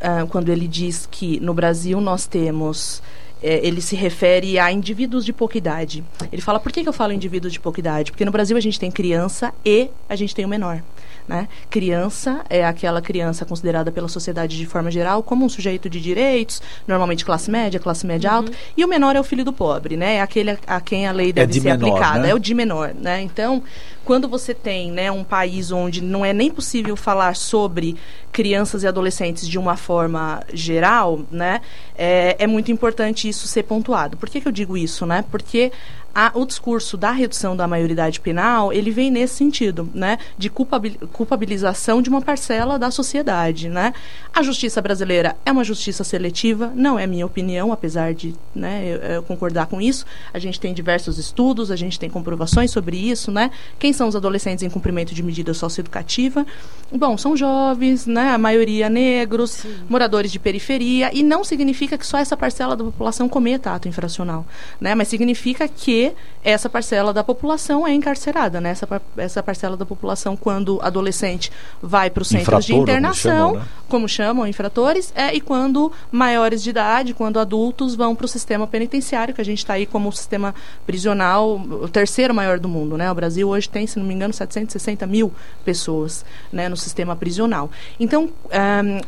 [0.00, 3.02] uh, quando ele diz que no Brasil nós temos
[3.42, 6.02] é, ele se refere a indivíduos de pouca idade.
[6.32, 8.10] Ele fala, por que, que eu falo indivíduos de pouca idade?
[8.10, 10.82] Porque no Brasil a gente tem criança e a gente tem o menor.
[11.28, 11.48] Né?
[11.68, 16.62] Criança é aquela criança considerada pela sociedade de forma geral como um sujeito de direitos,
[16.86, 18.36] normalmente classe média, classe média uhum.
[18.36, 20.16] alta, e o menor é o filho do pobre, né?
[20.16, 22.30] É aquele a, quem a lei é deve é ser menor, aplicada, né?
[22.30, 23.22] é o de menor, né?
[23.22, 23.62] Então,
[24.04, 27.96] quando você tem né, um país onde não é nem possível falar sobre
[28.30, 31.60] crianças e adolescentes de uma forma geral, né,
[31.98, 34.16] é, é muito importante isso ser pontuado.
[34.16, 35.04] Por que, que eu digo isso?
[35.04, 35.24] Né?
[35.28, 35.72] Porque
[36.18, 40.16] a, o discurso da redução da maioridade penal, ele vem nesse sentido, né?
[40.38, 43.92] De culpabilização de uma parcela da sociedade, né?
[44.32, 48.96] A justiça brasileira é uma justiça seletiva, não é minha opinião, apesar de né, eu,
[49.16, 50.06] eu concordar com isso.
[50.32, 53.50] A gente tem diversos estudos, a gente tem comprovações sobre isso, né?
[53.78, 56.46] Quem são os adolescentes em cumprimento de medida socioeducativa?
[56.90, 58.30] Bom, são jovens, né?
[58.30, 59.74] A maioria negros, Sim.
[59.86, 64.46] moradores de periferia, e não significa que só essa parcela da população cometa ato infracional,
[64.80, 64.94] né?
[64.94, 66.05] Mas significa que
[66.44, 68.70] essa parcela da população é encarcerada, né?
[68.70, 71.50] Essa, essa parcela da população, quando adolescente
[71.82, 73.68] vai para os centros de internação, como chamam, né?
[73.88, 78.66] como chamam infratores, é, e quando maiores de idade, quando adultos vão para o sistema
[78.66, 80.54] penitenciário, que a gente está aí como o sistema
[80.86, 83.10] prisional, o terceiro maior do mundo, né?
[83.10, 85.32] O Brasil hoje tem, se não me engano, 760 mil
[85.64, 87.70] pessoas né, no sistema prisional.
[87.98, 89.00] Então, um,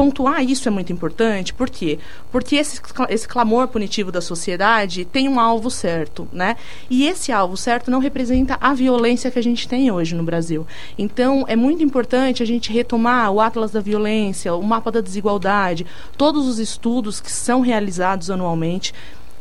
[0.00, 1.98] pontuar isso é muito importante, por quê?
[2.32, 6.56] Porque esse, esse clamor punitivo da sociedade tem um alvo certo, né?
[6.88, 10.66] E esse alvo certo não representa a violência que a gente tem hoje no Brasil.
[10.96, 15.84] Então, é muito importante a gente retomar o Atlas da Violência, o mapa da desigualdade,
[16.16, 18.94] todos os estudos que são realizados anualmente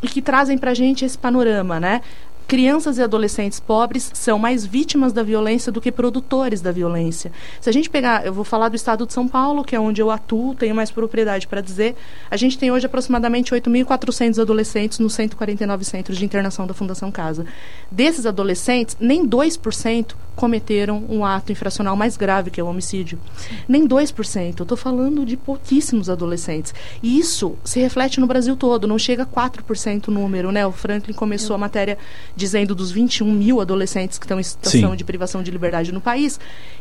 [0.03, 2.01] e que trazem para a gente esse panorama, né?
[2.49, 7.31] Crianças e adolescentes pobres são mais vítimas da violência do que produtores da violência.
[7.61, 10.01] Se a gente pegar, eu vou falar do estado de São Paulo, que é onde
[10.01, 11.95] eu atuo, tenho mais propriedade para dizer,
[12.29, 17.45] a gente tem hoje aproximadamente 8.400 adolescentes nos 149 centros de internação da Fundação Casa.
[17.91, 23.19] Desses adolescentes, nem 2% cometeram um ato infracional mais grave, que é o homicídio.
[23.67, 24.55] Nem 2%.
[24.59, 26.73] Eu estou falando de pouquíssimos adolescentes.
[27.03, 30.65] E isso se reflete no Brasil todo, não chega a 4% o número, né?
[30.65, 31.97] O Franklin começou a matéria
[32.37, 34.95] dizendo dos 21 mil adolescentes que estão em situação Sim.
[34.95, 36.39] de privação de liberdade no país,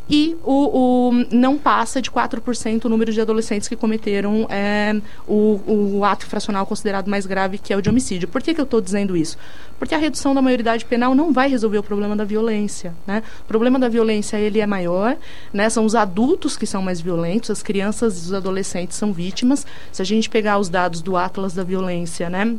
[0.08, 4.94] e o, o- não passa de 4% o número de adolescentes que cometeram é,
[5.26, 5.60] o,
[5.98, 8.28] o ato infracional considerado mais grave, que é o de homicídio.
[8.28, 9.36] Por que, que eu estou dizendo isso?
[9.78, 12.94] Porque a redução da maioridade penal não vai resolver o problema da violência.
[13.06, 13.22] Né?
[13.42, 15.16] O problema da violência ele é maior,
[15.52, 15.70] né?
[15.70, 19.66] são os adultos que são mais violentos, as crianças e os adolescentes são vítimas.
[19.92, 22.56] Se a gente pegar os dados do Atlas da Violência, né?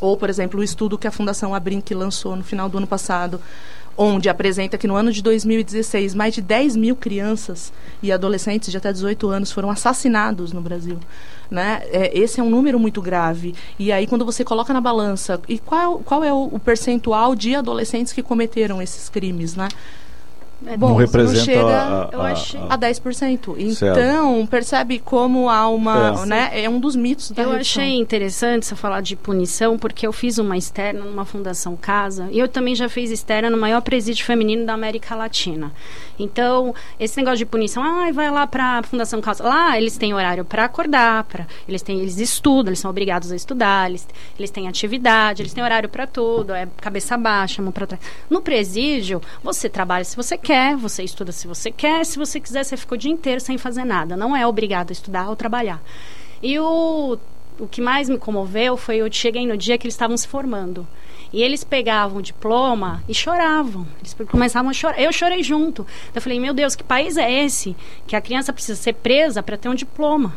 [0.00, 3.40] ou, por exemplo, o estudo que a Fundação Abrinq lançou no final do ano passado,
[3.98, 8.76] onde apresenta que no ano de 2016 mais de 10 mil crianças e adolescentes de
[8.76, 11.00] até 18 anos foram assassinados no Brasil.
[11.50, 11.82] Né?
[11.86, 13.54] É, esse é um número muito grave.
[13.76, 17.56] E aí, quando você coloca na balança, e qual, qual é o, o percentual de
[17.56, 19.56] adolescentes que cometeram esses crimes?
[19.56, 19.68] Né?
[20.66, 23.54] É, Não representa chega a, eu a- achei- a- a 10%.
[23.74, 23.98] Certo.
[24.00, 26.20] Então, percebe como há uma.
[26.22, 26.26] É.
[26.26, 26.50] Né?
[26.64, 27.82] é um dos mitos da Eu redução.
[27.82, 32.38] achei interessante você falar de punição, porque eu fiz uma externa numa Fundação Casa e
[32.40, 35.72] eu também já fiz externa no maior presídio feminino da América Latina.
[36.18, 39.44] Então, esse negócio de punição, ah, vai lá para a Fundação Casa.
[39.44, 43.36] Lá eles têm horário para acordar, pra, eles têm, eles estudam, eles são obrigados a
[43.36, 47.86] estudar, eles, eles têm atividade, eles têm horário para tudo, é cabeça baixa, mão para
[47.86, 48.02] trás.
[48.28, 52.64] No presídio, você trabalha se você quer, você estuda se você quer, se você quiser,
[52.64, 54.16] você fica o dia inteiro sem fazer nada.
[54.16, 55.82] Não é obrigado a estudar ou trabalhar.
[56.42, 57.18] E o,
[57.58, 60.86] o que mais me comoveu foi eu cheguei no dia que eles estavam se formando.
[61.32, 63.86] E eles pegavam o diploma e choravam.
[63.98, 65.00] Eles começavam a chorar.
[65.00, 65.86] Eu chorei junto.
[66.14, 67.76] Eu falei, meu Deus, que país é esse?
[68.06, 70.34] Que a criança precisa ser presa para ter um diploma.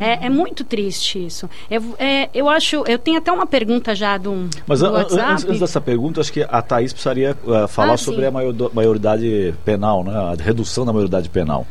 [0.00, 1.48] É, é muito triste isso.
[1.70, 2.84] Eu, é, eu acho.
[2.86, 6.42] Eu tenho até uma pergunta já do, Mas do an- antes, dessa pergunta, acho que
[6.48, 8.26] a Thaís precisaria eh, falar Ah, sobre sim.
[8.26, 10.12] a maior- maioridade penal, né?
[10.14, 11.66] a redução da maioridade penal.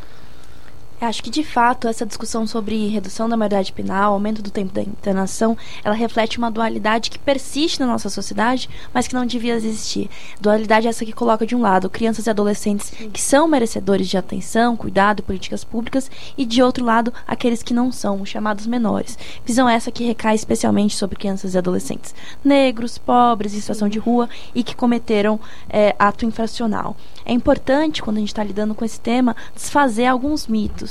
[1.02, 4.84] Acho que, de fato, essa discussão sobre redução da maioridade penal, aumento do tempo da
[4.84, 10.12] internação, ela reflete uma dualidade que persiste na nossa sociedade, mas que não devia existir.
[10.40, 14.78] Dualidade essa que coloca, de um lado, crianças e adolescentes que são merecedores de atenção,
[14.78, 19.18] cuidado e políticas públicas, e, de outro lado, aqueles que não são, os chamados menores.
[19.44, 22.14] Visão essa que recai especialmente sobre crianças e adolescentes
[22.46, 26.96] negros, pobres, em situação de rua e que cometeram eh, ato infracional.
[27.26, 30.91] É importante, quando a gente está lidando com esse tema, desfazer alguns mitos.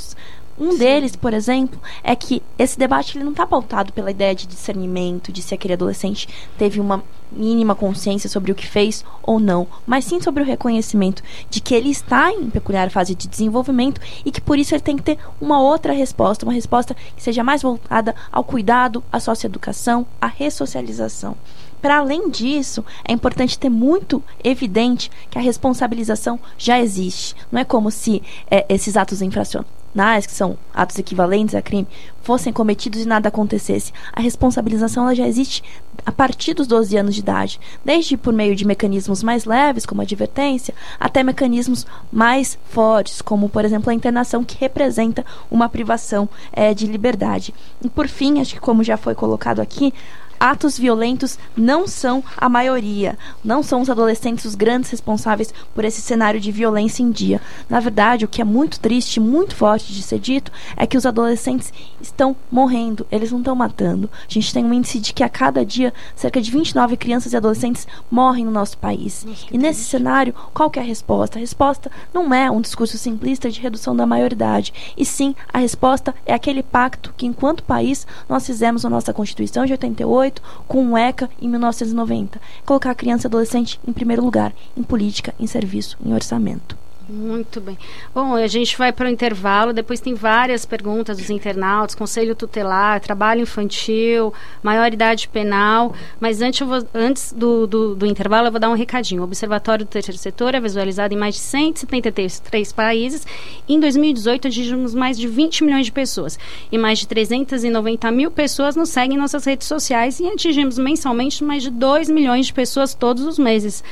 [0.60, 4.46] Um deles, por exemplo, é que esse debate ele não está pautado pela ideia de
[4.46, 9.66] discernimento, de se aquele adolescente teve uma mínima consciência sobre o que fez ou não,
[9.86, 14.30] mas sim sobre o reconhecimento de que ele está em peculiar fase de desenvolvimento e
[14.30, 17.62] que por isso ele tem que ter uma outra resposta, uma resposta que seja mais
[17.62, 21.36] voltada ao cuidado, à socioeducação, à ressocialização.
[21.80, 27.34] Para além disso, é importante ter muito evidente que a responsabilização já existe.
[27.50, 29.79] Não é como se eh, esses atos infracionais,
[30.26, 31.86] que são atos equivalentes a crime,
[32.22, 33.92] fossem cometidos e nada acontecesse.
[34.12, 35.62] A responsabilização ela já existe
[36.04, 40.00] a partir dos 12 anos de idade, desde por meio de mecanismos mais leves, como
[40.00, 46.28] a advertência, até mecanismos mais fortes, como, por exemplo, a internação, que representa uma privação
[46.52, 47.54] eh, de liberdade.
[47.82, 49.92] E, por fim, acho que como já foi colocado aqui,
[50.40, 53.18] atos violentos não são a maioria.
[53.44, 57.42] Não são os adolescentes os grandes responsáveis por esse cenário de violência em dia.
[57.68, 61.04] Na verdade, o que é muito triste, muito forte de ser dito, é que os
[61.04, 64.08] adolescentes estão morrendo, eles não estão matando.
[64.28, 67.36] A gente tem um índice de que a cada dia cerca de 29 crianças e
[67.36, 69.26] adolescentes morrem no nosso país.
[69.52, 71.38] e nesse cenário, qual que é a resposta?
[71.38, 76.14] A resposta não é um discurso simplista de redução da maioridade, e sim a resposta
[76.24, 80.29] é aquele pacto que, enquanto país, nós fizemos na nossa Constituição de 88
[80.68, 82.40] com o ECA em 1990.
[82.64, 86.76] Colocar a criança e adolescente em primeiro lugar, em política, em serviço, em orçamento.
[87.12, 87.76] Muito bem.
[88.14, 93.00] Bom, a gente vai para o intervalo, depois tem várias perguntas dos internautas, conselho tutelar,
[93.00, 98.70] trabalho infantil, maioridade penal, mas antes, vou- antes do, do, do intervalo eu vou dar
[98.70, 99.22] um recadinho.
[99.22, 103.26] O Observatório do Terceiro Setor é visualizado em mais de 173 países.
[103.68, 106.38] Em 2018 atingimos mais de 20 milhões de pessoas
[106.70, 111.42] e mais de 390 mil pessoas nos seguem em nossas redes sociais e atingimos mensalmente
[111.42, 113.82] mais de 2 milhões de pessoas todos os meses.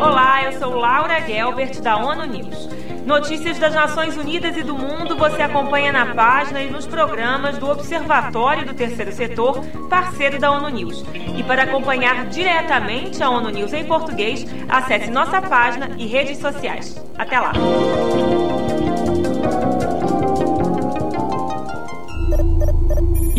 [0.00, 2.68] Olá, eu sou Laura Gelbert da ONU News.
[3.10, 7.68] Notícias das Nações Unidas e do mundo você acompanha na página e nos programas do
[7.68, 11.04] Observatório do Terceiro Setor, parceiro da ONU News.
[11.36, 17.04] E para acompanhar diretamente a ONU News em português, acesse nossa página e redes sociais.
[17.18, 17.52] Até lá!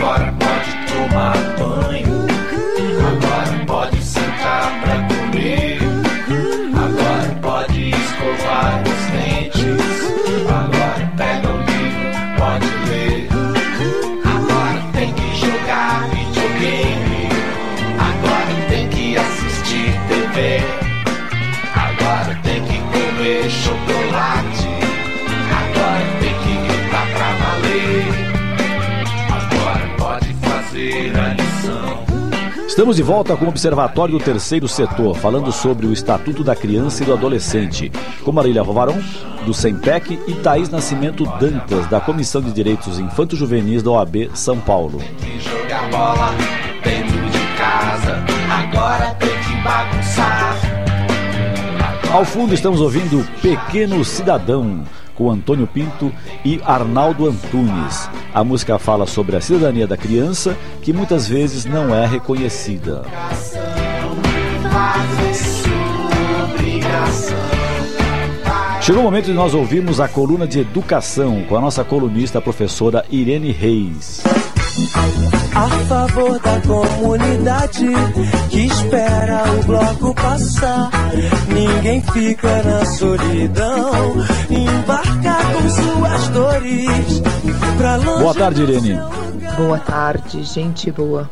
[0.00, 1.79] Agora pode tomar banho.
[32.80, 37.02] Estamos de volta com o Observatório do Terceiro Setor, falando sobre o Estatuto da Criança
[37.02, 37.92] e do Adolescente,
[38.24, 38.98] com Marília Rovaron,
[39.44, 44.98] do SEMPEC, e Thaís Nascimento Dantas, da Comissão de Direitos Infanto-Juvenis da OAB São Paulo.
[45.40, 46.34] Jogar bola
[46.82, 48.24] dentro de casa.
[48.48, 50.56] Agora tem que bagunçar.
[52.10, 54.84] Ao fundo estamos ouvindo Pequeno Cidadão,
[55.20, 56.10] com Antônio Pinto
[56.42, 58.08] e Arnaldo Antunes.
[58.32, 63.02] A música fala sobre a cidadania da criança, que muitas vezes não é reconhecida.
[68.80, 72.42] Chegou o momento de nós ouvirmos a coluna de educação com a nossa colunista a
[72.42, 74.22] professora Irene Reis.
[75.54, 77.86] A favor da comunidade
[78.48, 80.90] que espera o bloco passar.
[81.48, 83.92] Ninguém fica na solidão,
[84.48, 87.22] embarca com suas dores.
[87.76, 88.98] Pra longe Boa tarde, Irene.
[89.56, 91.28] Boa tarde, gente boa.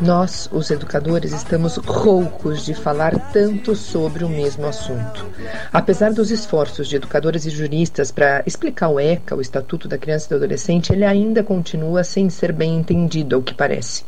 [0.00, 5.24] Nós, os educadores, estamos roucos de falar tanto sobre o mesmo assunto.
[5.72, 10.26] Apesar dos esforços de educadores e juristas para explicar o ECA, o Estatuto da Criança
[10.26, 14.04] e do Adolescente, ele ainda continua sem ser bem entendido, ao que parece.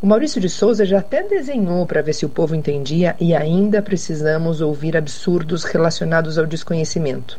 [0.00, 3.82] O Maurício de Souza já até desenhou para ver se o povo entendia e ainda
[3.82, 7.38] precisamos ouvir absurdos relacionados ao desconhecimento.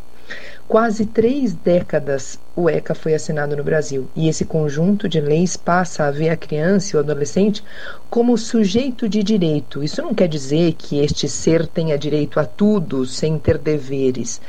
[0.68, 6.04] Quase três décadas o ECA foi assinado no Brasil e esse conjunto de leis passa
[6.04, 7.64] a ver a criança e o adolescente
[8.10, 9.82] como sujeito de direito.
[9.82, 14.42] Isso não quer dizer que este ser tenha direito a tudo sem ter deveres.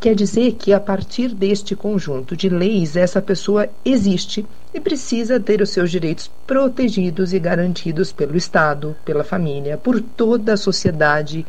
[0.00, 5.62] Quer dizer que a partir deste conjunto de leis, essa pessoa existe e precisa ter
[5.62, 11.46] os seus direitos protegidos e garantidos pelo Estado, pela família, por toda a sociedade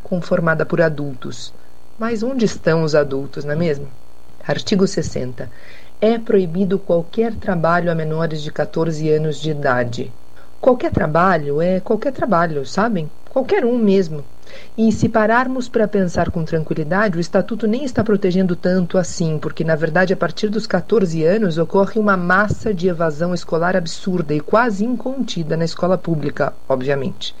[0.00, 1.52] conformada por adultos.
[1.98, 3.86] Mas onde estão os adultos, não é mesmo?
[4.46, 5.48] Artigo 60.
[6.00, 10.12] É proibido qualquer trabalho a menores de 14 anos de idade.
[10.60, 13.08] Qualquer trabalho é qualquer trabalho, sabem?
[13.30, 14.24] Qualquer um mesmo.
[14.76, 19.62] E se pararmos para pensar com tranquilidade, o Estatuto nem está protegendo tanto assim, porque
[19.62, 24.40] na verdade a partir dos 14 anos ocorre uma massa de evasão escolar absurda e
[24.40, 27.34] quase incontida na escola pública, obviamente.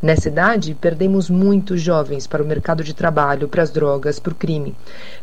[0.00, 4.36] Nessa idade, perdemos muitos jovens para o mercado de trabalho, para as drogas, para o
[4.36, 4.76] crime.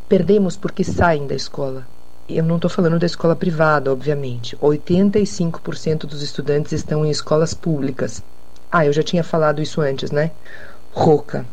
[0.09, 1.87] Perdemos porque saem da escola.
[2.27, 4.57] Eu não estou falando da escola privada, obviamente.
[4.57, 8.21] 85% dos estudantes estão em escolas públicas.
[8.69, 10.31] Ah, eu já tinha falado isso antes, né?
[10.91, 11.45] Rouca.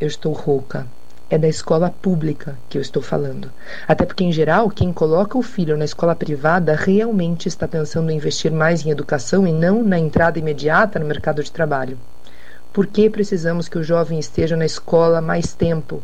[0.00, 0.86] Eu estou rouca.
[1.28, 3.50] É da escola pública que eu estou falando.
[3.88, 8.16] Até porque, em geral, quem coloca o filho na escola privada realmente está pensando em
[8.16, 11.98] investir mais em educação e não na entrada imediata no mercado de trabalho.
[12.72, 16.02] Por que precisamos que o jovem esteja na escola mais tempo?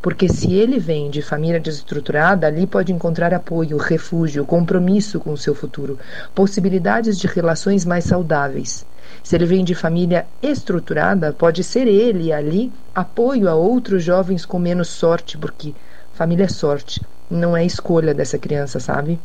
[0.00, 5.36] Porque se ele vem de família desestruturada, ali pode encontrar apoio, refúgio, compromisso com o
[5.36, 5.98] seu futuro,
[6.34, 8.84] possibilidades de relações mais saudáveis.
[9.22, 14.58] Se ele vem de família estruturada, pode ser ele ali apoio a outros jovens com
[14.58, 15.74] menos sorte, porque
[16.12, 19.20] família é sorte, não é escolha dessa criança, sabe?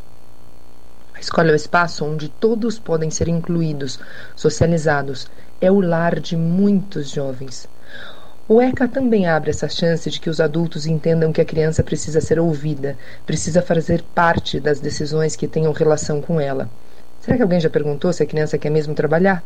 [1.17, 3.99] A escola é o espaço onde todos podem ser incluídos,
[4.35, 5.27] socializados.
[5.59, 7.67] É o lar de muitos jovens.
[8.47, 12.21] O ECA também abre essa chance de que os adultos entendam que a criança precisa
[12.21, 12.95] ser ouvida,
[13.25, 16.69] precisa fazer parte das decisões que tenham relação com ela.
[17.19, 19.43] Será que alguém já perguntou se a criança quer mesmo trabalhar?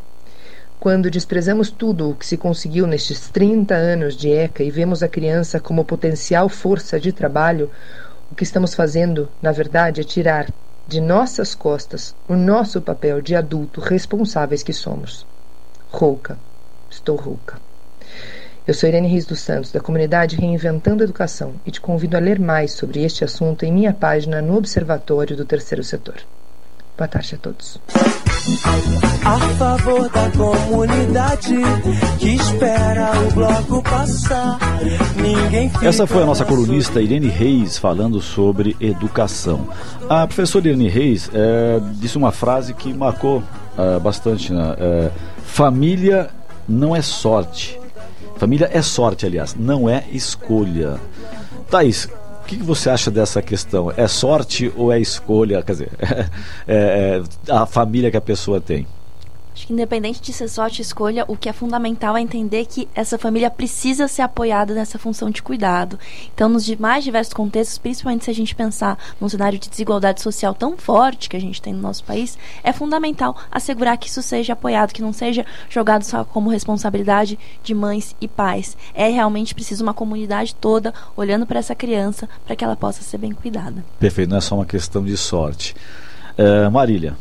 [0.77, 5.07] Quando desprezamos tudo o que se conseguiu nestes 30 anos de ECA e vemos a
[5.07, 7.71] criança como potencial força de trabalho,
[8.29, 10.47] o que estamos fazendo, na verdade, é tirar
[10.87, 15.25] de nossas costas o nosso papel de adulto responsáveis que somos.
[15.89, 16.37] Rouca.
[16.89, 17.59] Estou rouca.
[18.67, 22.39] Eu sou Irene Reis dos Santos, da comunidade Reinventando Educação, e te convido a ler
[22.39, 26.17] mais sobre este assunto em minha página no Observatório do Terceiro Setor.
[26.97, 27.79] Boa tarde a todos.
[29.23, 31.53] A favor da comunidade
[32.17, 34.57] que espera o bloco passar.
[35.15, 39.67] Ninguém Essa foi a nossa colunista Irene Reis falando sobre educação.
[40.09, 43.43] A professora Irene Reis é, disse uma frase que marcou
[43.77, 44.51] é, bastante.
[44.51, 44.75] Né?
[44.79, 45.11] É,
[45.45, 46.29] Família
[46.67, 47.79] não é sorte,
[48.37, 50.99] Família é sorte, aliás, não é escolha.
[51.69, 52.09] Thaís,
[52.55, 53.91] o que, você acha dessa questão?
[53.95, 55.61] É sorte ou é escolha?
[55.63, 55.91] Quer dizer,
[56.67, 58.85] é, é a família que a pessoa tem.
[59.53, 63.17] Acho que independente de ser sorte escolha, o que é fundamental é entender que essa
[63.17, 65.99] família precisa ser apoiada nessa função de cuidado.
[66.33, 70.53] Então, nos mais diversos contextos, principalmente se a gente pensar num cenário de desigualdade social
[70.53, 74.53] tão forte que a gente tem no nosso país, é fundamental assegurar que isso seja
[74.53, 78.77] apoiado, que não seja jogado só como responsabilidade de mães e pais.
[78.93, 83.17] É realmente preciso uma comunidade toda olhando para essa criança para que ela possa ser
[83.17, 83.83] bem cuidada.
[83.99, 85.75] Perfeito, não é só uma questão de sorte.
[86.37, 87.15] Uh, Marília.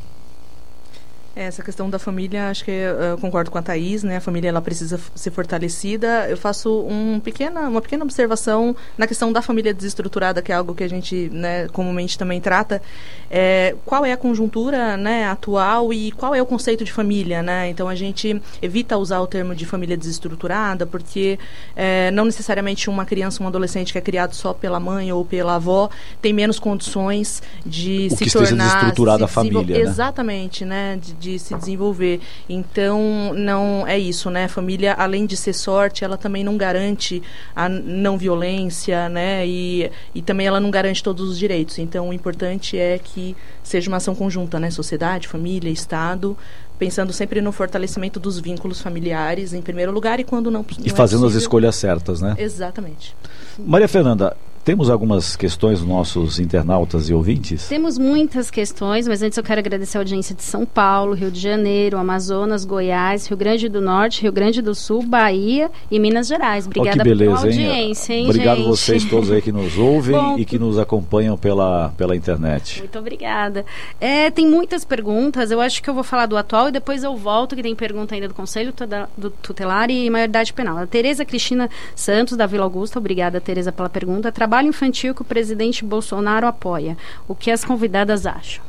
[1.34, 4.16] É, essa questão da família, acho que eu concordo com a Thaís, né?
[4.16, 6.28] A família ela precisa ser fortalecida.
[6.28, 10.74] Eu faço um pequena, uma pequena observação na questão da família desestruturada, que é algo
[10.74, 12.82] que a gente né, comumente também trata.
[13.30, 17.68] É, qual é a conjuntura né, atual e qual é o conceito de família, né?
[17.68, 21.38] Então a gente evita usar o termo de família desestruturada, porque
[21.76, 25.54] é, não necessariamente uma criança, um adolescente que é criado só pela mãe ou pela
[25.54, 29.80] avó tem menos condições de o se que tornar desestruturada a família, né?
[29.80, 30.98] exatamente, né?
[31.00, 32.20] De, de se desenvolver.
[32.48, 34.44] Então, não é isso, né?
[34.44, 37.22] A família, além de ser sorte, ela também não garante
[37.54, 39.46] a não violência, né?
[39.46, 41.78] E, e também ela não garante todos os direitos.
[41.78, 44.70] Então, o importante é que seja uma ação conjunta, né?
[44.70, 46.36] Sociedade, família, Estado,
[46.78, 50.88] pensando sempre no fortalecimento dos vínculos familiares em primeiro lugar e quando não, não e
[50.88, 52.34] fazendo é as escolhas certas, né?
[52.38, 53.14] Exatamente.
[53.58, 54.34] Maria Fernanda,
[54.70, 57.66] temos algumas questões nossos internautas e ouvintes?
[57.66, 61.40] Temos muitas questões, mas antes eu quero agradecer a audiência de São Paulo, Rio de
[61.40, 66.68] Janeiro, Amazonas, Goiás, Rio Grande do Norte, Rio Grande do Sul, Bahia e Minas Gerais.
[66.68, 68.68] Obrigada oh, beleza, pela audiência, hein, Obrigado gente?
[68.68, 72.78] vocês todos aí que nos ouvem Bom, e que nos acompanham pela, pela internet.
[72.78, 73.66] Muito obrigada.
[74.00, 77.16] É, tem muitas perguntas, eu acho que eu vou falar do atual e depois eu
[77.16, 78.72] volto, que tem pergunta ainda do Conselho
[79.18, 80.78] do Tutelar e Maioridade Penal.
[80.78, 84.30] A Tereza Cristina Santos, da Vila Augusta, obrigada, Tereza, pela pergunta.
[84.30, 86.96] Trabalho infantil que o presidente Bolsonaro apoia.
[87.26, 88.62] O que as convidadas acham?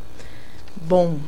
[0.75, 1.19] Bom,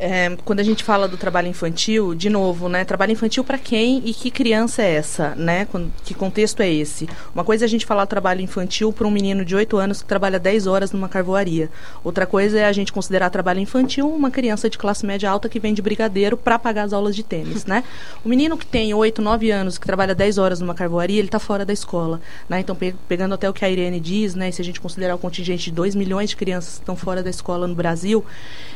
[0.00, 2.84] é, quando a gente fala do trabalho infantil, de novo, né?
[2.86, 5.68] Trabalho infantil para quem e que criança é essa, né?
[6.02, 7.06] Que contexto é esse?
[7.34, 10.08] Uma coisa é a gente falar trabalho infantil para um menino de 8 anos que
[10.08, 11.68] trabalha 10 horas numa carvoaria.
[12.02, 15.60] Outra coisa é a gente considerar trabalho infantil uma criança de classe média alta que
[15.60, 17.84] vende brigadeiro para pagar as aulas de tênis, né?
[18.24, 21.38] O menino que tem 8, 9 anos, que trabalha 10 horas numa carvoaria, ele está
[21.38, 22.60] fora da escola, né?
[22.60, 24.50] Então, pe pegando até o que a Irene diz, né?
[24.50, 27.28] Se a gente considerar o contingente de 2 milhões de crianças que estão fora da
[27.28, 28.24] escola no Brasil,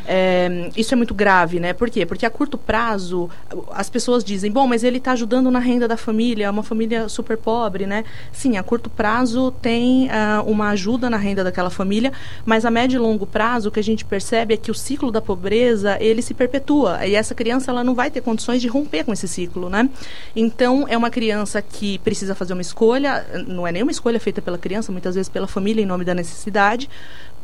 [0.06, 1.72] é, isso é muito muito grave, né?
[1.72, 2.04] Por quê?
[2.04, 3.30] Porque a curto prazo
[3.70, 7.08] as pessoas dizem, bom, mas ele está ajudando na renda da família, é uma família
[7.08, 8.04] super pobre, né?
[8.32, 12.12] Sim, a curto prazo tem uh, uma ajuda na renda daquela família,
[12.44, 15.12] mas a médio e longo prazo o que a gente percebe é que o ciclo
[15.12, 19.04] da pobreza ele se perpetua e essa criança ela não vai ter condições de romper
[19.04, 19.88] com esse ciclo, né?
[20.34, 24.58] Então é uma criança que precisa fazer uma escolha, não é nenhuma escolha feita pela
[24.58, 26.88] criança, muitas vezes pela família em nome da necessidade,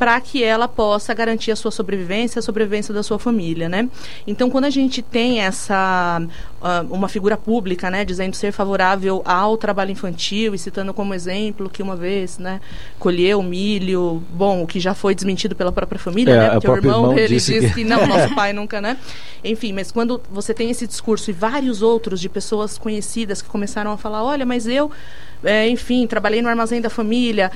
[0.01, 3.87] para que ela possa garantir a sua sobrevivência, a sobrevivência da sua família, né?
[4.27, 6.23] Então, quando a gente tem essa
[6.63, 11.69] uh, uma figura pública, né, dizendo ser favorável ao trabalho infantil e citando como exemplo
[11.69, 12.63] que uma vez, né,
[12.99, 16.51] colheu milho, bom, o que já foi desmentido pela própria família, é, né?
[16.53, 17.75] Porque o irmão, irmão ele disse que...
[17.75, 18.97] que não, nosso pai nunca, né?
[19.45, 23.93] Enfim, mas quando você tem esse discurso e vários outros de pessoas conhecidas que começaram
[23.93, 24.91] a falar, olha, mas eu
[25.43, 27.51] é, enfim, trabalhei no armazém da família,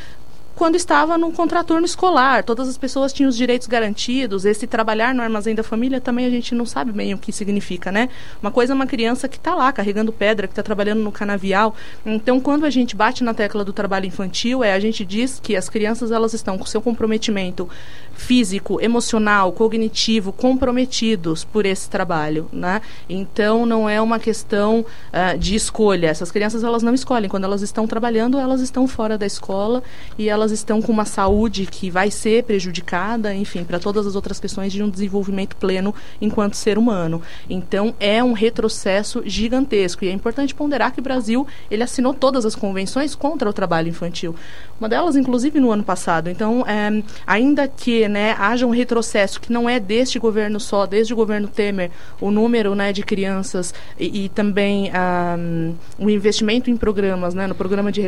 [0.55, 2.45] quando estava no contraturno escolar.
[2.45, 4.45] Todas as pessoas tinham os direitos garantidos.
[4.45, 7.91] Esse trabalhar no armazém da família também a gente não sabe bem o que significa,
[7.91, 8.09] né?
[8.41, 11.75] Uma coisa é uma criança que está lá carregando pedra, que está trabalhando no canavial.
[12.05, 15.57] Então, quando a gente bate na tecla do trabalho infantil, é a gente diz que
[15.57, 17.69] as crianças elas estão com seu comprometimento
[18.15, 22.81] físico, emocional, cognitivo comprometidos por esse trabalho, né?
[23.09, 26.09] Então, não é uma questão uh, de escolha.
[26.09, 27.29] Essas crianças elas não escolhem.
[27.29, 29.83] Quando elas estão trabalhando, elas estão fora da escola
[30.19, 34.39] e elas estão com uma saúde que vai ser prejudicada, enfim, para todas as outras
[34.39, 37.21] questões de um desenvolvimento pleno enquanto ser humano.
[37.49, 42.47] Então, é um retrocesso gigantesco e é importante ponderar que o Brasil ele assinou todas
[42.47, 44.35] as convenções contra o trabalho infantil.
[44.79, 46.29] Uma delas, inclusive, no ano passado.
[46.29, 51.13] Então, é, ainda que né, haja um retrocesso que não é deste governo só, desde
[51.13, 51.91] o governo Temer,
[52.21, 54.91] o número né, de crianças e, e também
[55.39, 58.03] um, o investimento em programas, né, no programa de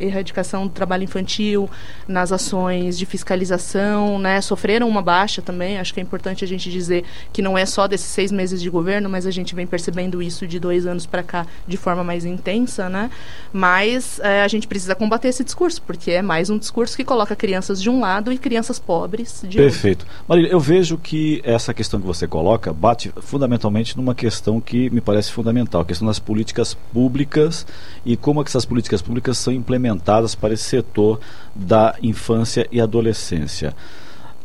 [0.00, 1.68] erradicação do trabalho infantil,
[2.06, 5.78] nas ações de fiscalização, né, sofreram uma baixa também.
[5.78, 8.70] Acho que é importante a gente dizer que não é só desses seis meses de
[8.70, 12.24] governo, mas a gente vem percebendo isso de dois anos para cá de forma mais
[12.24, 13.10] intensa, né?
[13.52, 17.34] Mas é, a gente precisa combater esse discurso, porque é mais um discurso que coloca
[17.36, 20.02] crianças de um lado e crianças pobres de Perfeito.
[20.02, 20.24] outro.
[20.26, 25.00] Marília, eu vejo que essa questão que você coloca bate fundamentalmente numa questão que me
[25.00, 27.66] parece fundamental, a questão das políticas públicas
[28.04, 31.20] e como é que essas políticas públicas são implementadas para esse setor
[31.54, 33.74] da infância e adolescência.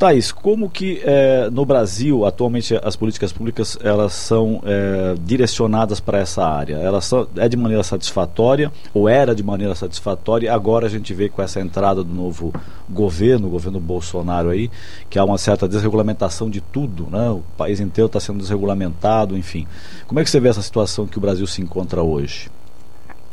[0.04, 6.18] Thais, como que é, no Brasil, atualmente, as políticas públicas elas são é, direcionadas para
[6.20, 6.76] essa área?
[6.76, 11.30] Elas são, é de maneira satisfatória, ou era de maneira satisfatória, agora a gente vê
[11.30, 12.54] com essa entrada do novo
[12.90, 14.70] governo, o governo Bolsonaro aí,
[15.10, 17.30] que há uma certa desregulamentação de tudo, né?
[17.30, 19.66] o país inteiro está sendo desregulamentado, enfim.
[20.06, 22.50] Como é que você vê essa situação que o Brasil se encontra hoje?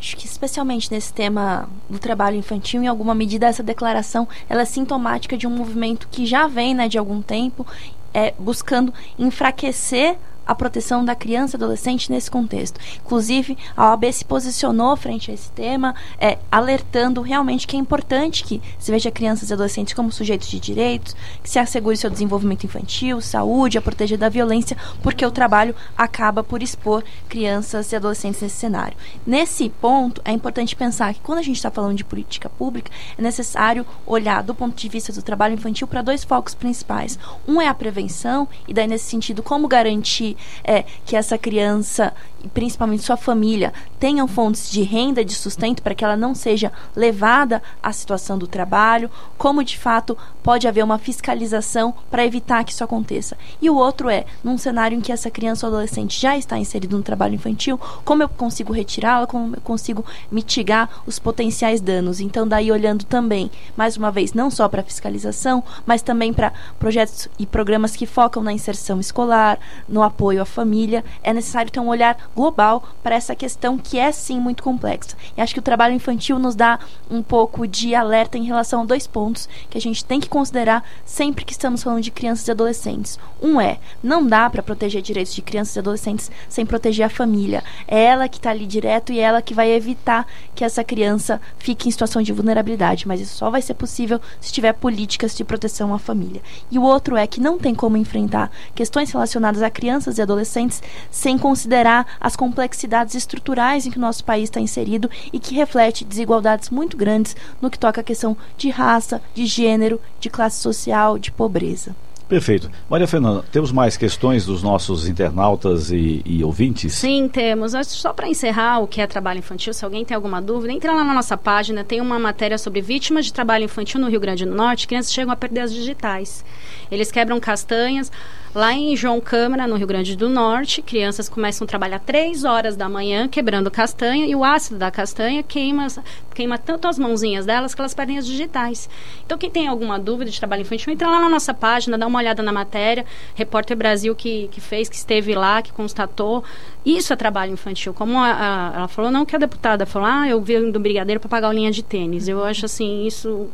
[0.01, 4.65] Acho que especialmente nesse tema do trabalho infantil, em alguma medida essa declaração ela é
[4.65, 7.67] sintomática de um movimento que já vem né, de algum tempo
[8.13, 10.17] é, buscando enfraquecer
[10.51, 12.81] a proteção da criança e adolescente nesse contexto.
[13.05, 18.43] Inclusive, a OAB se posicionou frente a esse tema, é, alertando realmente que é importante
[18.43, 22.65] que se veja crianças e adolescentes como sujeitos de direitos, que se assegure seu desenvolvimento
[22.65, 28.43] infantil, saúde, a proteger da violência, porque o trabalho acaba por expor crianças e adolescentes
[28.43, 28.97] nesse cenário.
[29.25, 33.23] Nesse ponto, é importante pensar que quando a gente está falando de política pública, é
[33.23, 37.17] necessário olhar do ponto de vista do trabalho infantil para dois focos principais.
[37.47, 42.13] Um é a prevenção, e daí nesse sentido, como garantir é, que essa criança,
[42.55, 47.63] principalmente sua família, tenham fontes de renda, de sustento, para que ela não seja levada
[47.83, 52.85] à situação do trabalho, como de fato pode haver uma fiscalização para evitar que isso
[52.85, 53.37] aconteça.
[53.61, 56.97] E o outro é, num cenário em que essa criança ou adolescente já está inserido
[56.97, 62.21] no trabalho infantil, como eu consigo retirá-la, como eu consigo mitigar os potenciais danos.
[62.21, 67.29] Então, daí olhando também, mais uma vez, não só para fiscalização, mas também para projetos
[67.39, 71.81] e programas que focam na inserção escolar, no apoio apoio à família, é necessário ter
[71.81, 75.17] um olhar global para essa questão que é sim muito complexa.
[75.37, 76.79] E acho que o trabalho infantil nos dá
[77.11, 80.85] um pouco de alerta em relação a dois pontos que a gente tem que considerar
[81.05, 83.19] sempre que estamos falando de crianças e adolescentes.
[83.43, 87.65] Um é, não dá para proteger direitos de crianças e adolescentes sem proteger a família.
[87.89, 91.41] É ela que está ali direto e é ela que vai evitar que essa criança
[91.59, 95.43] fique em situação de vulnerabilidade, mas isso só vai ser possível se tiver políticas de
[95.43, 96.43] proteção à família.
[96.71, 100.23] E o outro é que não tem como enfrentar questões relacionadas a crianças crianças e
[100.23, 105.55] adolescentes, sem considerar as complexidades estruturais em que o nosso país está inserido e que
[105.55, 110.61] reflete desigualdades muito grandes no que toca a questão de raça, de gênero, de classe
[110.61, 111.95] social, de pobreza.
[112.31, 112.71] Perfeito.
[112.89, 116.95] Maria Fernanda, temos mais questões dos nossos internautas e, e ouvintes?
[116.95, 117.73] Sim, temos.
[117.89, 121.03] Só para encerrar o que é trabalho infantil, se alguém tem alguma dúvida, entra lá
[121.03, 124.55] na nossa página, tem uma matéria sobre vítimas de trabalho infantil no Rio Grande do
[124.55, 126.45] Norte, crianças chegam a perder as digitais.
[126.89, 128.13] Eles quebram castanhas,
[128.53, 132.75] Lá em João Câmara, no Rio Grande do Norte, crianças começam a trabalhar três horas
[132.77, 135.87] da manhã quebrando castanha e o ácido da castanha queima,
[136.35, 138.91] queima tanto as mãozinhas delas que elas perdem as digitais.
[139.25, 142.19] Então, quem tem alguma dúvida de trabalho infantil, entra lá na nossa página, dá uma
[142.19, 143.07] olhada na matéria.
[143.37, 146.43] Repórter Brasil que, que fez, que esteve lá, que constatou.
[146.85, 147.95] Isso é trabalho infantil.
[147.95, 151.21] Como a, a, ela falou, não que a deputada falou, ah, eu vim do brigadeiro
[151.21, 152.27] para pagar o linha de tênis.
[152.27, 153.49] Eu acho assim, isso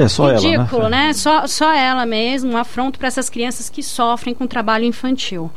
[0.00, 1.06] é só Ridículo, ela, né?
[1.06, 1.12] né?
[1.12, 5.50] Só, só ela mesmo, um afronto para essas crianças que sofrem com trabalho infantil.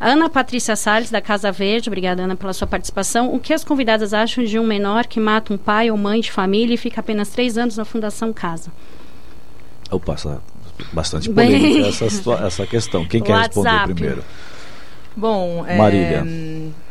[0.00, 3.34] Ana Patrícia Salles, da Casa Verde, obrigada, Ana, pela sua participação.
[3.34, 6.30] O que as convidadas acham de um menor que mata um pai ou mãe de
[6.30, 8.70] família e fica apenas três anos na Fundação Casa?
[9.90, 10.16] Opa,
[10.92, 12.06] bastante polêmica essa,
[12.44, 13.04] essa questão.
[13.04, 14.24] Quem quer responder primeiro?
[15.16, 16.24] Bom, Marília.
[16.26, 16.83] É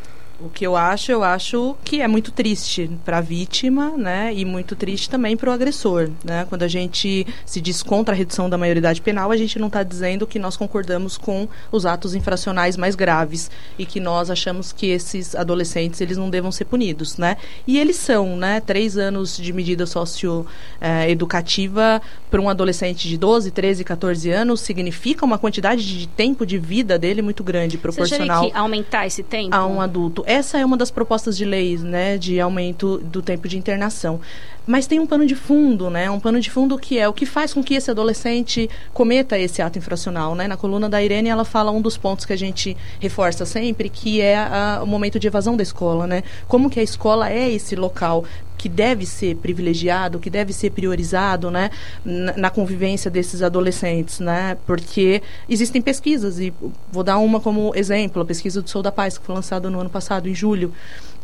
[0.43, 4.33] o que eu acho, eu acho que é muito triste para a vítima, né?
[4.33, 6.45] E muito triste também para o agressor, né?
[6.49, 9.83] Quando a gente se diz contra a redução da maioridade penal, a gente não está
[9.83, 14.87] dizendo que nós concordamos com os atos infracionais mais graves e que nós achamos que
[14.87, 17.37] esses adolescentes eles não devam ser punidos, né?
[17.65, 18.59] E eles são, né?
[18.59, 25.37] Três anos de medida socioeducativa para um adolescente de 12, 13, 14 anos significa uma
[25.37, 28.43] quantidade de tempo de vida dele muito grande, proporcional.
[28.43, 29.55] Você que aumentar esse tempo?
[29.55, 30.23] A um adulto.
[30.33, 34.19] Essa é uma das propostas de leis, né, de aumento do tempo de internação.
[34.65, 36.09] Mas tem um pano de fundo, né?
[36.09, 39.61] Um pano de fundo que é o que faz com que esse adolescente cometa esse
[39.61, 40.47] ato infracional, né?
[40.47, 44.21] Na coluna da Irene, ela fala um dos pontos que a gente reforça sempre, que
[44.21, 46.23] é a, o momento de evasão da escola, né?
[46.47, 48.23] Como que a escola é esse local
[48.63, 51.69] que deve ser privilegiado, que deve ser priorizado, né,
[52.05, 56.53] na, convivência desses adolescentes, né, porque existem pesquisas e
[56.89, 59.81] vou dar uma como exemplo, a pesquisa do Sou da Paz que foi lançada no
[59.81, 60.71] ano passado em julho,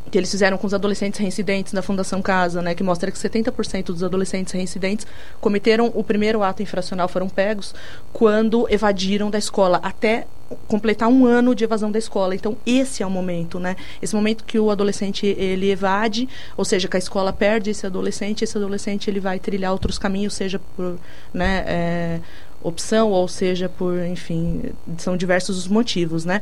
[0.09, 3.85] que eles fizeram com os adolescentes reincidentes da Fundação Casa, né, que mostra que 70%
[3.85, 5.05] dos adolescentes reincidentes
[5.39, 7.75] cometeram o primeiro ato infracional, foram pegos
[8.11, 10.25] quando evadiram da escola até
[10.67, 12.33] completar um ano de evasão da escola.
[12.33, 13.75] Então, esse é o momento, né?
[14.01, 16.27] Esse momento que o adolescente ele evade,
[16.57, 20.33] ou seja, que a escola perde esse adolescente, esse adolescente ele vai trilhar outros caminhos,
[20.33, 20.97] seja por,
[21.31, 22.19] né, é,
[22.61, 26.41] opção ou seja por, enfim, são diversos os motivos, né?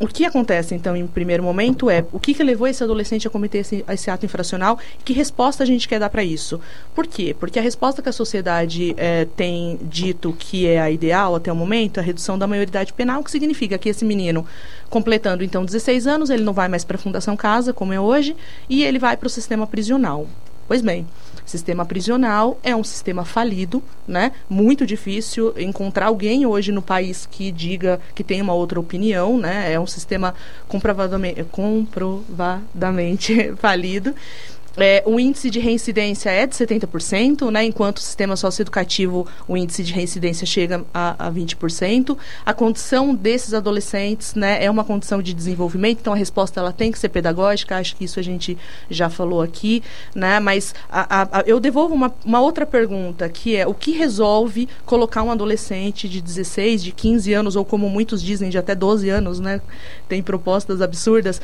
[0.00, 3.30] O que acontece, então, em primeiro momento é o que, que levou esse adolescente a
[3.30, 6.60] cometer esse, esse ato infracional e que resposta a gente quer dar para isso.
[6.94, 7.34] Por quê?
[7.38, 11.56] Porque a resposta que a sociedade é, tem dito que é a ideal até o
[11.56, 14.46] momento é a redução da maioridade penal, que significa que esse menino,
[14.88, 18.36] completando então 16 anos, ele não vai mais para a Fundação Casa, como é hoje,
[18.68, 20.28] e ele vai para o sistema prisional.
[20.68, 21.06] Pois bem,
[21.48, 24.30] sistema prisional é um sistema falido, né?
[24.48, 29.72] Muito difícil encontrar alguém hoje no país que diga que tem uma outra opinião, né?
[29.72, 30.34] É um sistema
[30.68, 34.14] comprovadamente, comprovadamente falido.
[34.80, 39.82] É, o índice de reincidência é de 70%, né, enquanto o sistema socioeducativo, o índice
[39.82, 42.16] de reincidência chega a, a 20%.
[42.46, 46.92] A condição desses adolescentes né, é uma condição de desenvolvimento, então a resposta ela tem
[46.92, 48.56] que ser pedagógica, acho que isso a gente
[48.88, 49.82] já falou aqui.
[50.14, 54.68] Né, mas a, a, eu devolvo uma, uma outra pergunta, que é o que resolve
[54.86, 59.08] colocar um adolescente de 16, de 15 anos, ou como muitos dizem, de até 12
[59.08, 59.60] anos, né,
[60.08, 61.40] tem propostas absurdas,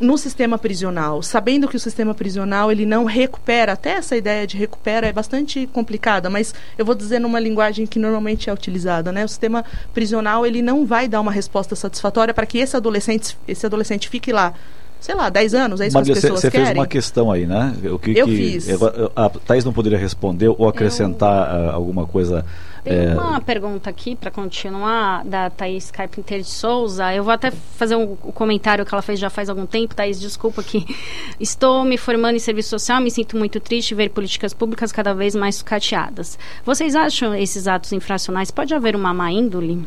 [0.00, 4.56] no sistema prisional, sabendo que o sistema prisional ele não recupera, até essa ideia de
[4.56, 9.24] recupera é bastante complicada, mas eu vou dizer numa linguagem que normalmente é utilizada, né?
[9.24, 13.66] O sistema prisional ele não vai dar uma resposta satisfatória para que esse adolescente, esse
[13.66, 14.54] adolescente fique lá
[15.00, 16.66] sei lá, 10 anos, é isso Mas que as pessoas você querem?
[16.66, 17.74] fez uma questão aí, né?
[17.90, 18.68] O que, eu que, fiz.
[19.16, 21.70] A Thais não poderia responder ou acrescentar eu...
[21.70, 22.44] alguma coisa
[22.84, 23.14] tem é...
[23.14, 27.12] uma pergunta aqui para continuar da Thaís Carpinteiro de Souza.
[27.14, 29.94] Eu vou até fazer um, um, comentário que ela fez já faz algum tempo.
[29.94, 30.86] Thaís, desculpa que
[31.38, 35.34] estou me formando em serviço social, me sinto muito triste ver políticas públicas cada vez
[35.34, 36.38] mais sucateadas.
[36.64, 39.86] Vocês acham esses atos infracionais pode haver uma má índole?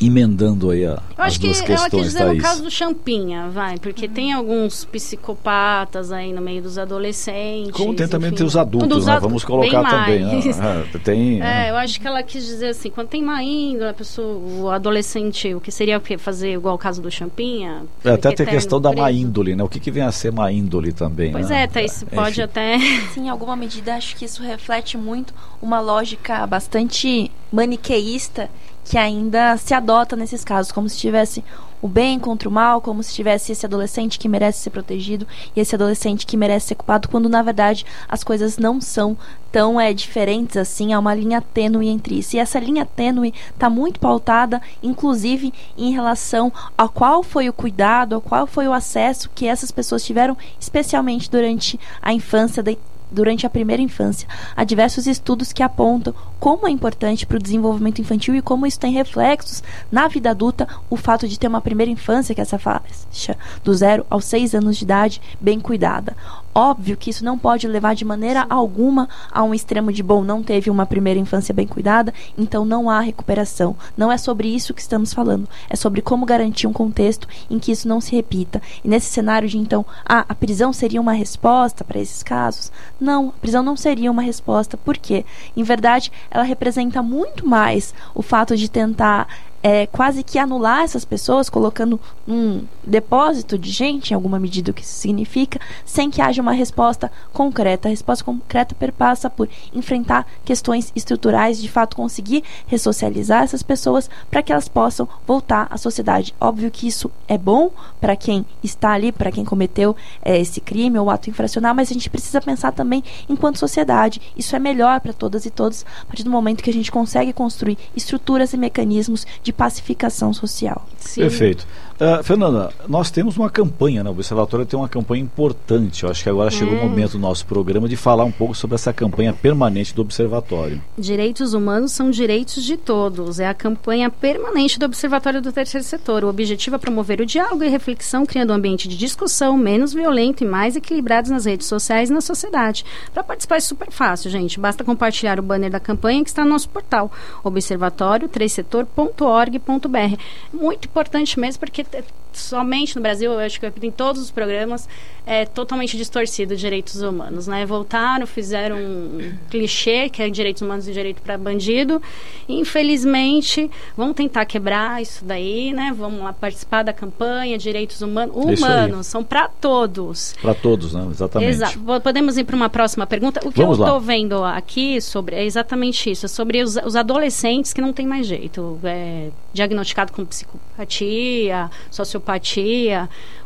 [0.00, 2.36] Emendando aí a, eu as acho duas que questões, ela quis dizer Thaís.
[2.36, 7.72] no caso do Champinha, vai, porque tem alguns psicopatas aí no meio dos adolescentes.
[7.72, 8.38] Como tem também enfim.
[8.38, 9.18] tem os adultos, né?
[9.20, 10.24] Vamos colocar bem também.
[10.24, 10.86] né?
[10.96, 13.94] É, tem, É, eu acho que ela quis dizer assim, quando tem má índole, a
[13.94, 16.18] pessoa, o adolescente, o que seria o quê?
[16.18, 17.82] Fazer igual o caso do Champinha?
[18.04, 19.62] é, até tem a questão da má índole, né?
[19.62, 21.62] O que, que vem a ser má índole também, Pois né?
[21.62, 22.14] é, Thaís, Enfim.
[22.16, 22.78] pode até...
[23.14, 25.32] Sim, em alguma medida acho que isso reflete muito
[25.62, 28.48] uma lógica bastante maniqueísta
[28.88, 31.44] que ainda se adota nesses casos, como se tivesse
[31.82, 35.60] o bem contra o mal, como se tivesse esse adolescente que merece ser protegido e
[35.60, 39.16] esse adolescente que merece ser culpado, quando na verdade as coisas não são
[39.52, 42.36] tão é, diferentes assim, há uma linha tênue entre isso.
[42.36, 48.16] E essa linha tênue está muito pautada, inclusive, em relação a qual foi o cuidado,
[48.16, 52.72] a qual foi o acesso que essas pessoas tiveram, especialmente durante a infância, da-
[53.10, 54.28] durante a primeira infância.
[54.54, 58.80] Há diversos estudos que apontam como é importante para o desenvolvimento infantil e como isso
[58.80, 62.58] tem reflexos na vida adulta o fato de ter uma primeira infância, que é essa
[62.58, 66.16] faixa do zero aos seis anos de idade, bem cuidada.
[66.56, 70.42] Óbvio que isso não pode levar de maneira alguma a um extremo de bom, não
[70.42, 73.76] teve uma primeira infância bem cuidada, então não há recuperação.
[73.94, 77.70] Não é sobre isso que estamos falando, é sobre como garantir um contexto em que
[77.70, 78.62] isso não se repita.
[78.82, 82.72] E nesse cenário de então, ah, a prisão seria uma resposta para esses casos?
[82.98, 85.26] Não, a prisão não seria uma resposta, por quê?
[85.54, 89.28] Em verdade, ela representa muito mais o fato de tentar
[89.66, 91.98] é, quase que anular essas pessoas, colocando
[92.28, 97.10] um depósito de gente, em alguma medida que isso significa, sem que haja uma resposta
[97.32, 97.88] concreta.
[97.88, 104.40] A resposta concreta perpassa por enfrentar questões estruturais, de fato conseguir ressocializar essas pessoas para
[104.40, 106.32] que elas possam voltar à sociedade.
[106.40, 110.96] Óbvio que isso é bom para quem está ali, para quem cometeu é, esse crime
[110.96, 114.22] ou ato infracional, mas a gente precisa pensar também enquanto sociedade.
[114.36, 117.32] Isso é melhor para todas e todos a partir do momento que a gente consegue
[117.32, 120.86] construir estruturas e mecanismos de pacificação social.
[120.98, 121.22] Sim.
[121.22, 121.66] Perfeito.
[121.98, 124.10] Uh, Fernanda, nós temos uma campanha, né?
[124.10, 126.04] o Observatório tem uma campanha importante.
[126.04, 126.84] Eu acho que agora chegou o é.
[126.84, 130.82] momento do nosso programa de falar um pouco sobre essa campanha permanente do Observatório.
[130.98, 133.40] Direitos humanos são direitos de todos.
[133.40, 136.24] É a campanha permanente do Observatório do Terceiro Setor.
[136.24, 140.44] O objetivo é promover o diálogo e reflexão, criando um ambiente de discussão menos violento
[140.44, 142.84] e mais equilibrado nas redes sociais e na sociedade.
[143.14, 144.60] Para participar é super fácil, gente.
[144.60, 147.10] Basta compartilhar o banner da campanha que está no nosso portal,
[147.42, 150.20] observatório3setor.org.br.
[150.52, 152.12] Muito importante mesmo, porque That.
[152.38, 154.88] Somente no Brasil, eu acho que em todos os programas,
[155.26, 157.66] é totalmente distorcido direitos humanos, né?
[157.66, 162.00] Voltaram, fizeram um clichê, que é direitos humanos e direito para bandido.
[162.48, 165.92] Infelizmente, vão tentar quebrar isso daí, né?
[165.98, 168.36] Vamos lá participar da campanha, direitos humanos.
[168.36, 170.36] Humanos, são para todos.
[170.40, 171.08] Para todos, né?
[171.10, 171.50] Exatamente.
[171.50, 171.80] Exato.
[172.00, 173.40] Podemos ir para uma próxima pergunta?
[173.44, 176.94] O que Vamos eu estou vendo aqui sobre é exatamente isso, é sobre os, os
[176.94, 178.78] adolescentes que não tem mais jeito.
[178.84, 182.25] É, diagnosticado com psicopatia, sociopatia,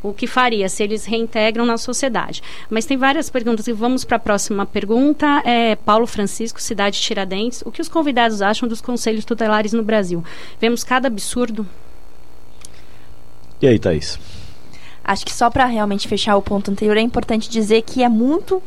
[0.03, 2.43] o que faria se eles reintegram na sociedade.
[2.69, 5.43] Mas tem várias perguntas e vamos para a próxima pergunta.
[5.45, 7.63] É Paulo Francisco, cidade Tiradentes.
[7.65, 10.25] O que os convidados acham dos conselhos tutelares no Brasil?
[10.61, 11.67] Vemos cada absurdo.
[13.61, 14.19] E aí, Thaís?
[15.05, 18.63] Acho que só para realmente fechar o ponto anterior é importante dizer que é muito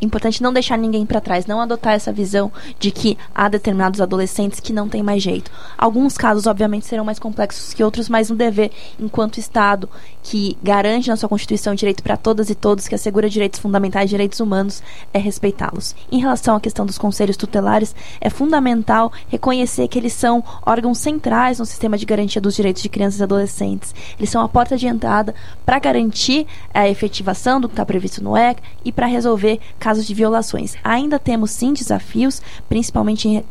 [0.00, 4.60] importante não deixar ninguém para trás, não adotar essa visão de que há determinados adolescentes
[4.60, 5.50] que não tem mais jeito.
[5.76, 9.88] Alguns casos, obviamente, serão mais complexos que outros, mas um dever, enquanto Estado,
[10.22, 14.40] que garante na sua Constituição direito para todas e todos, que assegura direitos fundamentais, direitos
[14.40, 14.82] humanos,
[15.12, 15.94] é respeitá-los.
[16.10, 21.58] Em relação à questão dos conselhos tutelares, é fundamental reconhecer que eles são órgãos centrais
[21.58, 23.94] no sistema de garantia dos direitos de crianças e adolescentes.
[24.18, 25.34] Eles são a porta de entrada
[25.64, 30.14] para garantir a efetivação do que está previsto no ECA e para resolver casos de
[30.14, 30.74] violações.
[30.82, 33.44] Ainda temos sim desafios, principalmente em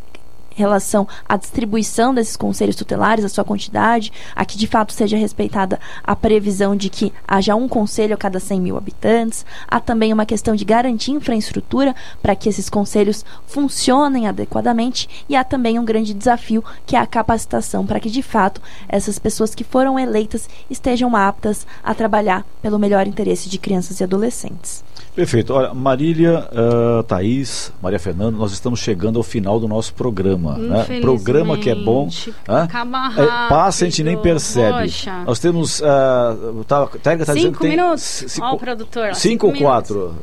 [0.54, 5.80] relação à distribuição desses conselhos tutelares, a sua quantidade, a que de fato seja respeitada
[6.04, 9.46] a previsão de que haja um conselho a cada 100 mil habitantes.
[9.66, 15.44] Há também uma questão de garantir infraestrutura para que esses conselhos funcionem adequadamente e há
[15.46, 19.64] também um grande desafio que é a capacitação para que de fato essas pessoas que
[19.64, 24.84] foram eleitas estejam aptas a trabalhar pelo melhor interesse de crianças e adolescentes.
[25.16, 25.54] Perfeito.
[25.54, 30.58] Olha, Marília, uh, Thaís, Maria Fernanda, nós estamos chegando ao final do nosso programa.
[30.58, 31.00] Né?
[31.00, 32.10] Programa que é bom.
[32.48, 33.22] Rápido.
[33.22, 34.84] É, passa, a gente nem percebe.
[34.84, 35.24] Poxa.
[35.26, 35.80] Nós temos.
[35.80, 38.26] Uh, tá, tá, tá cinco minutos?
[38.28, 39.16] Cinco, oh, produtor.
[39.16, 40.16] Cinco ou quatro?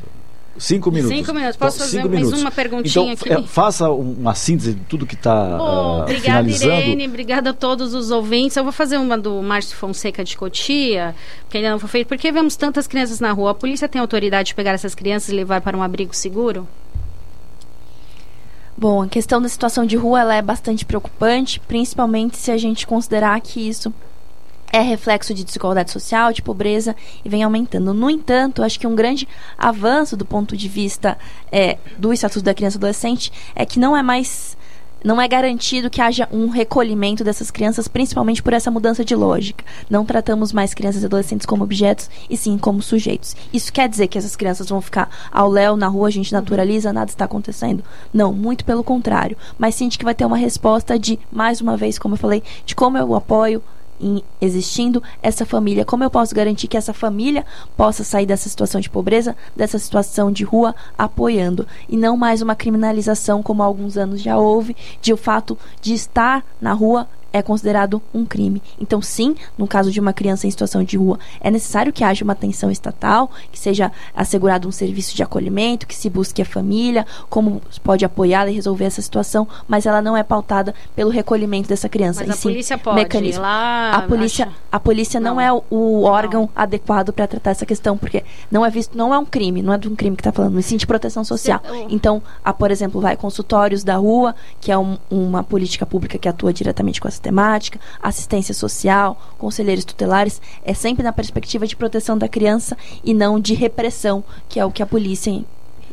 [0.59, 1.16] Cinco minutos.
[1.16, 1.57] Cinco minutos.
[1.57, 3.44] Posso fazer mais uma perguntinha então, aqui?
[3.44, 7.09] É, faça uma síntese de tudo que está oh, uh, Obrigada, Irene.
[7.09, 8.57] Obrigada a todos os ouvintes.
[8.57, 11.14] Eu vou fazer uma do Márcio Fonseca de Cotia,
[11.48, 12.09] que ainda não foi feito.
[12.09, 13.53] Por que vemos tantas crianças na rua?
[13.53, 16.68] A polícia tem autoridade de pegar essas crianças e levar para um abrigo seguro?
[18.76, 22.86] Bom, a questão da situação de rua ela é bastante preocupante, principalmente se a gente
[22.86, 23.92] considerar que isso
[24.73, 27.93] é reflexo de desigualdade social, de pobreza e vem aumentando.
[27.93, 31.18] No entanto, acho que um grande avanço do ponto de vista
[31.53, 34.57] é, do Estatuto da Criança e Adolescente é que não é mais
[35.05, 39.64] não é garantido que haja um recolhimento dessas crianças, principalmente por essa mudança de lógica.
[39.91, 43.35] Não tratamos mais crianças e adolescentes como objetos, e sim como sujeitos.
[43.53, 46.93] Isso quer dizer que essas crianças vão ficar ao léu na rua, a gente naturaliza,
[46.93, 47.83] nada está acontecendo?
[48.14, 49.37] Não, muito pelo contrário.
[49.59, 52.43] Mas sim de que vai ter uma resposta de, mais uma vez, como eu falei,
[52.64, 53.61] de como eu apoio
[54.40, 55.84] existindo essa família?
[55.84, 57.44] Como eu posso garantir que essa família
[57.76, 61.66] possa sair dessa situação de pobreza, dessa situação de rua, apoiando?
[61.88, 65.94] E não mais uma criminalização, como há alguns anos já houve, de o fato de
[65.94, 68.62] estar na rua é considerado um crime.
[68.80, 72.24] Então, sim, no caso de uma criança em situação de rua, é necessário que haja
[72.24, 77.07] uma atenção estatal, que seja assegurado um serviço de acolhimento, que se busque a família,
[77.28, 81.89] como pode apoiá-la e resolver essa situação, mas ela não é pautada pelo recolhimento dessa
[81.89, 82.20] criança.
[82.20, 83.43] Mas a sim, polícia pode mecanismo.
[83.43, 83.93] lá.
[83.93, 84.55] A polícia, acha...
[84.70, 86.51] a polícia não, não é o, o órgão não.
[86.55, 89.78] adequado para tratar essa questão, porque não é visto, não é um crime, não é
[89.78, 91.61] de um crime que está falando, mas sim de proteção social.
[91.89, 96.28] Então, há, por exemplo, vai consultórios da rua, que é um, uma política pública que
[96.28, 102.18] atua diretamente com essa temática, assistência social, conselheiros tutelares, é sempre na perspectiva de proteção
[102.18, 105.43] da criança e não de repressão, que é o que a polícia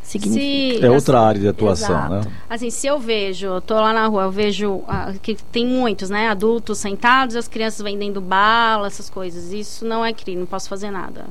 [0.10, 0.80] significa.
[0.80, 2.14] Se, é outra área de atuação, exato.
[2.14, 2.22] né?
[2.50, 6.10] Assim, se eu vejo, eu tô lá na rua, eu vejo ah, que tem muitos,
[6.10, 9.54] né, adultos sentados, as crianças vendendo bala, essas coisas.
[9.54, 11.26] Isso não é crime, não posso fazer nada.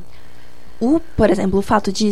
[0.80, 2.08] O, por exemplo, o fato de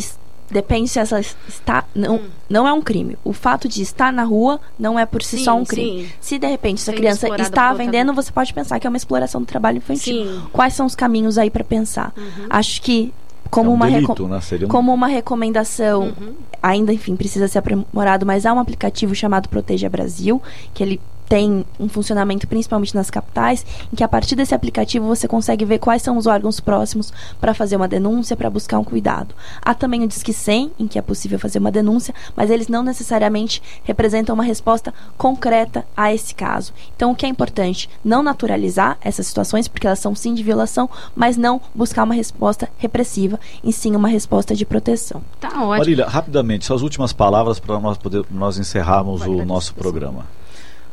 [0.50, 2.28] depende se ela está não, hum.
[2.48, 3.16] não é um crime.
[3.24, 6.04] O fato de estar na rua não é por si sim, só um crime.
[6.04, 6.12] Sim.
[6.20, 9.46] Se de repente essa criança está vendendo, você pode pensar que é uma exploração do
[9.46, 10.24] trabalho infantil.
[10.24, 10.42] Sim.
[10.52, 12.12] Quais são os caminhos aí para pensar?
[12.16, 12.46] Uhum.
[12.48, 13.12] Acho que
[13.50, 14.40] como, é um uma, delito, né?
[14.62, 14.68] um...
[14.68, 16.34] como uma recomendação, uhum.
[16.62, 20.42] ainda enfim precisa ser aprimorado, mas há um aplicativo chamado Proteja Brasil,
[20.74, 25.28] que ele tem um funcionamento principalmente nas capitais, em que a partir desse aplicativo você
[25.28, 29.34] consegue ver quais são os órgãos próximos para fazer uma denúncia, para buscar um cuidado.
[29.62, 32.82] Há também o Disque 100, em que é possível fazer uma denúncia, mas eles não
[32.82, 36.72] necessariamente representam uma resposta concreta a esse caso.
[36.94, 37.88] Então, o que é importante?
[38.04, 42.68] Não naturalizar essas situações, porque elas são sim de violação, mas não buscar uma resposta
[42.78, 45.22] repressiva, e sim uma resposta de proteção.
[45.40, 45.68] Tá ótimo.
[45.78, 50.26] Marília, rapidamente, suas últimas palavras para nós poder nós encerrarmos Vai o nosso programa.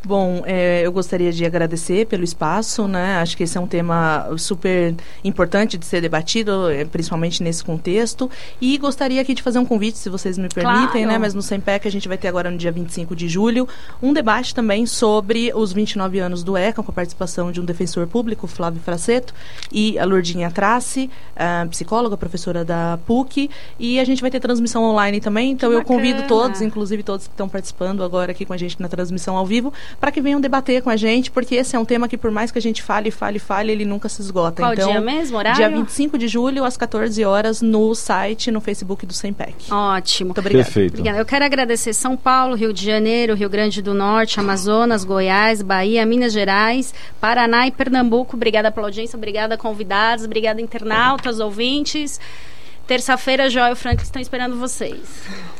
[0.05, 3.19] Bom, é, eu gostaria de agradecer pelo espaço, né?
[3.19, 4.93] Acho que esse é um tema super
[5.23, 8.29] importante de ser debatido, é, principalmente nesse contexto.
[8.59, 11.07] E gostaria aqui de fazer um convite, se vocês me permitem, claro.
[11.07, 11.17] né?
[11.17, 13.65] Mas no SEMPEC a gente vai ter agora no dia 25 de julho
[14.01, 18.05] um debate também sobre os 29 anos do ECA, com a participação de um defensor
[18.05, 19.33] público, Flávio Fraceto,
[19.71, 23.49] e a Lourdinha Trace, a psicóloga, professora da PUC.
[23.79, 25.97] E a gente vai ter transmissão online também, então que eu bacana.
[25.97, 29.45] convido todos, inclusive todos que estão participando agora aqui com a gente na transmissão ao
[29.45, 32.31] vivo, para que venham debater com a gente, porque esse é um tema que, por
[32.31, 34.61] mais que a gente fale, fale, fale, ele nunca se esgota.
[34.61, 35.57] Qual então, dia mesmo, horário?
[35.57, 39.71] Dia 25 de julho, às 14 horas, no site, no Facebook do SEMPEC.
[39.71, 40.29] Ótimo.
[40.29, 40.65] Muito obrigada.
[40.65, 40.93] Perfeito.
[40.93, 41.17] Obrigada.
[41.17, 46.05] Eu quero agradecer São Paulo, Rio de Janeiro, Rio Grande do Norte, Amazonas, Goiás, Bahia,
[46.05, 48.35] Minas Gerais, Paraná e Pernambuco.
[48.35, 52.19] Obrigada pela audiência, obrigada convidados, obrigada internautas, ouvintes.
[52.85, 54.99] Terça-feira, Joel e Frank estão esperando vocês.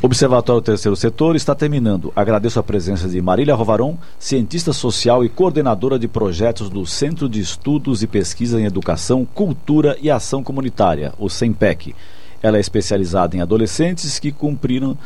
[0.02, 2.12] Observatório Terceiro Setor está terminando.
[2.14, 7.40] Agradeço a presença de Marília Rovaron, cientista social e coordenadora de projetos do Centro de
[7.40, 11.96] Estudos e Pesquisa em Educação, Cultura e Ação Comunitária, o CEMPEC.
[12.42, 14.98] Ela é especializada em adolescentes que cumpriram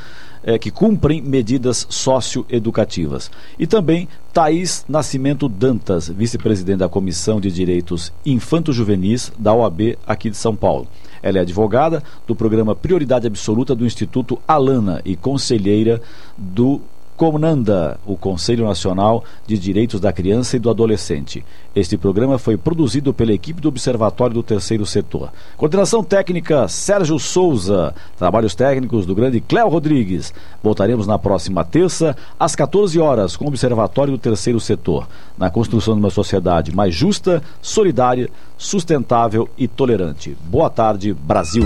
[0.44, 3.30] é, que cumprem medidas socioeducativas.
[3.60, 10.38] E também Thaís Nascimento Dantas, vice-presidente da Comissão de Direitos Infanto-Juvenis da OAB aqui de
[10.38, 10.88] São Paulo.
[11.22, 16.02] Ela é advogada do programa Prioridade Absoluta do Instituto Alana e conselheira
[16.38, 16.82] do
[17.18, 21.44] CONANDA, o Conselho Nacional de Direitos da Criança e do Adolescente.
[21.76, 25.32] Este programa foi produzido pela equipe do Observatório do Terceiro Setor.
[25.58, 27.94] Coordenação técnica Sérgio Souza.
[28.18, 30.32] Trabalhos técnicos do grande Cléo Rodrigues.
[30.62, 35.08] Voltaremos na próxima terça, às 14 horas, com o Observatório do Terceiro Setor.
[35.36, 40.38] Na construção de uma sociedade mais justa, solidária, sustentável e tolerante.
[40.50, 41.66] Boa tarde, Brasil.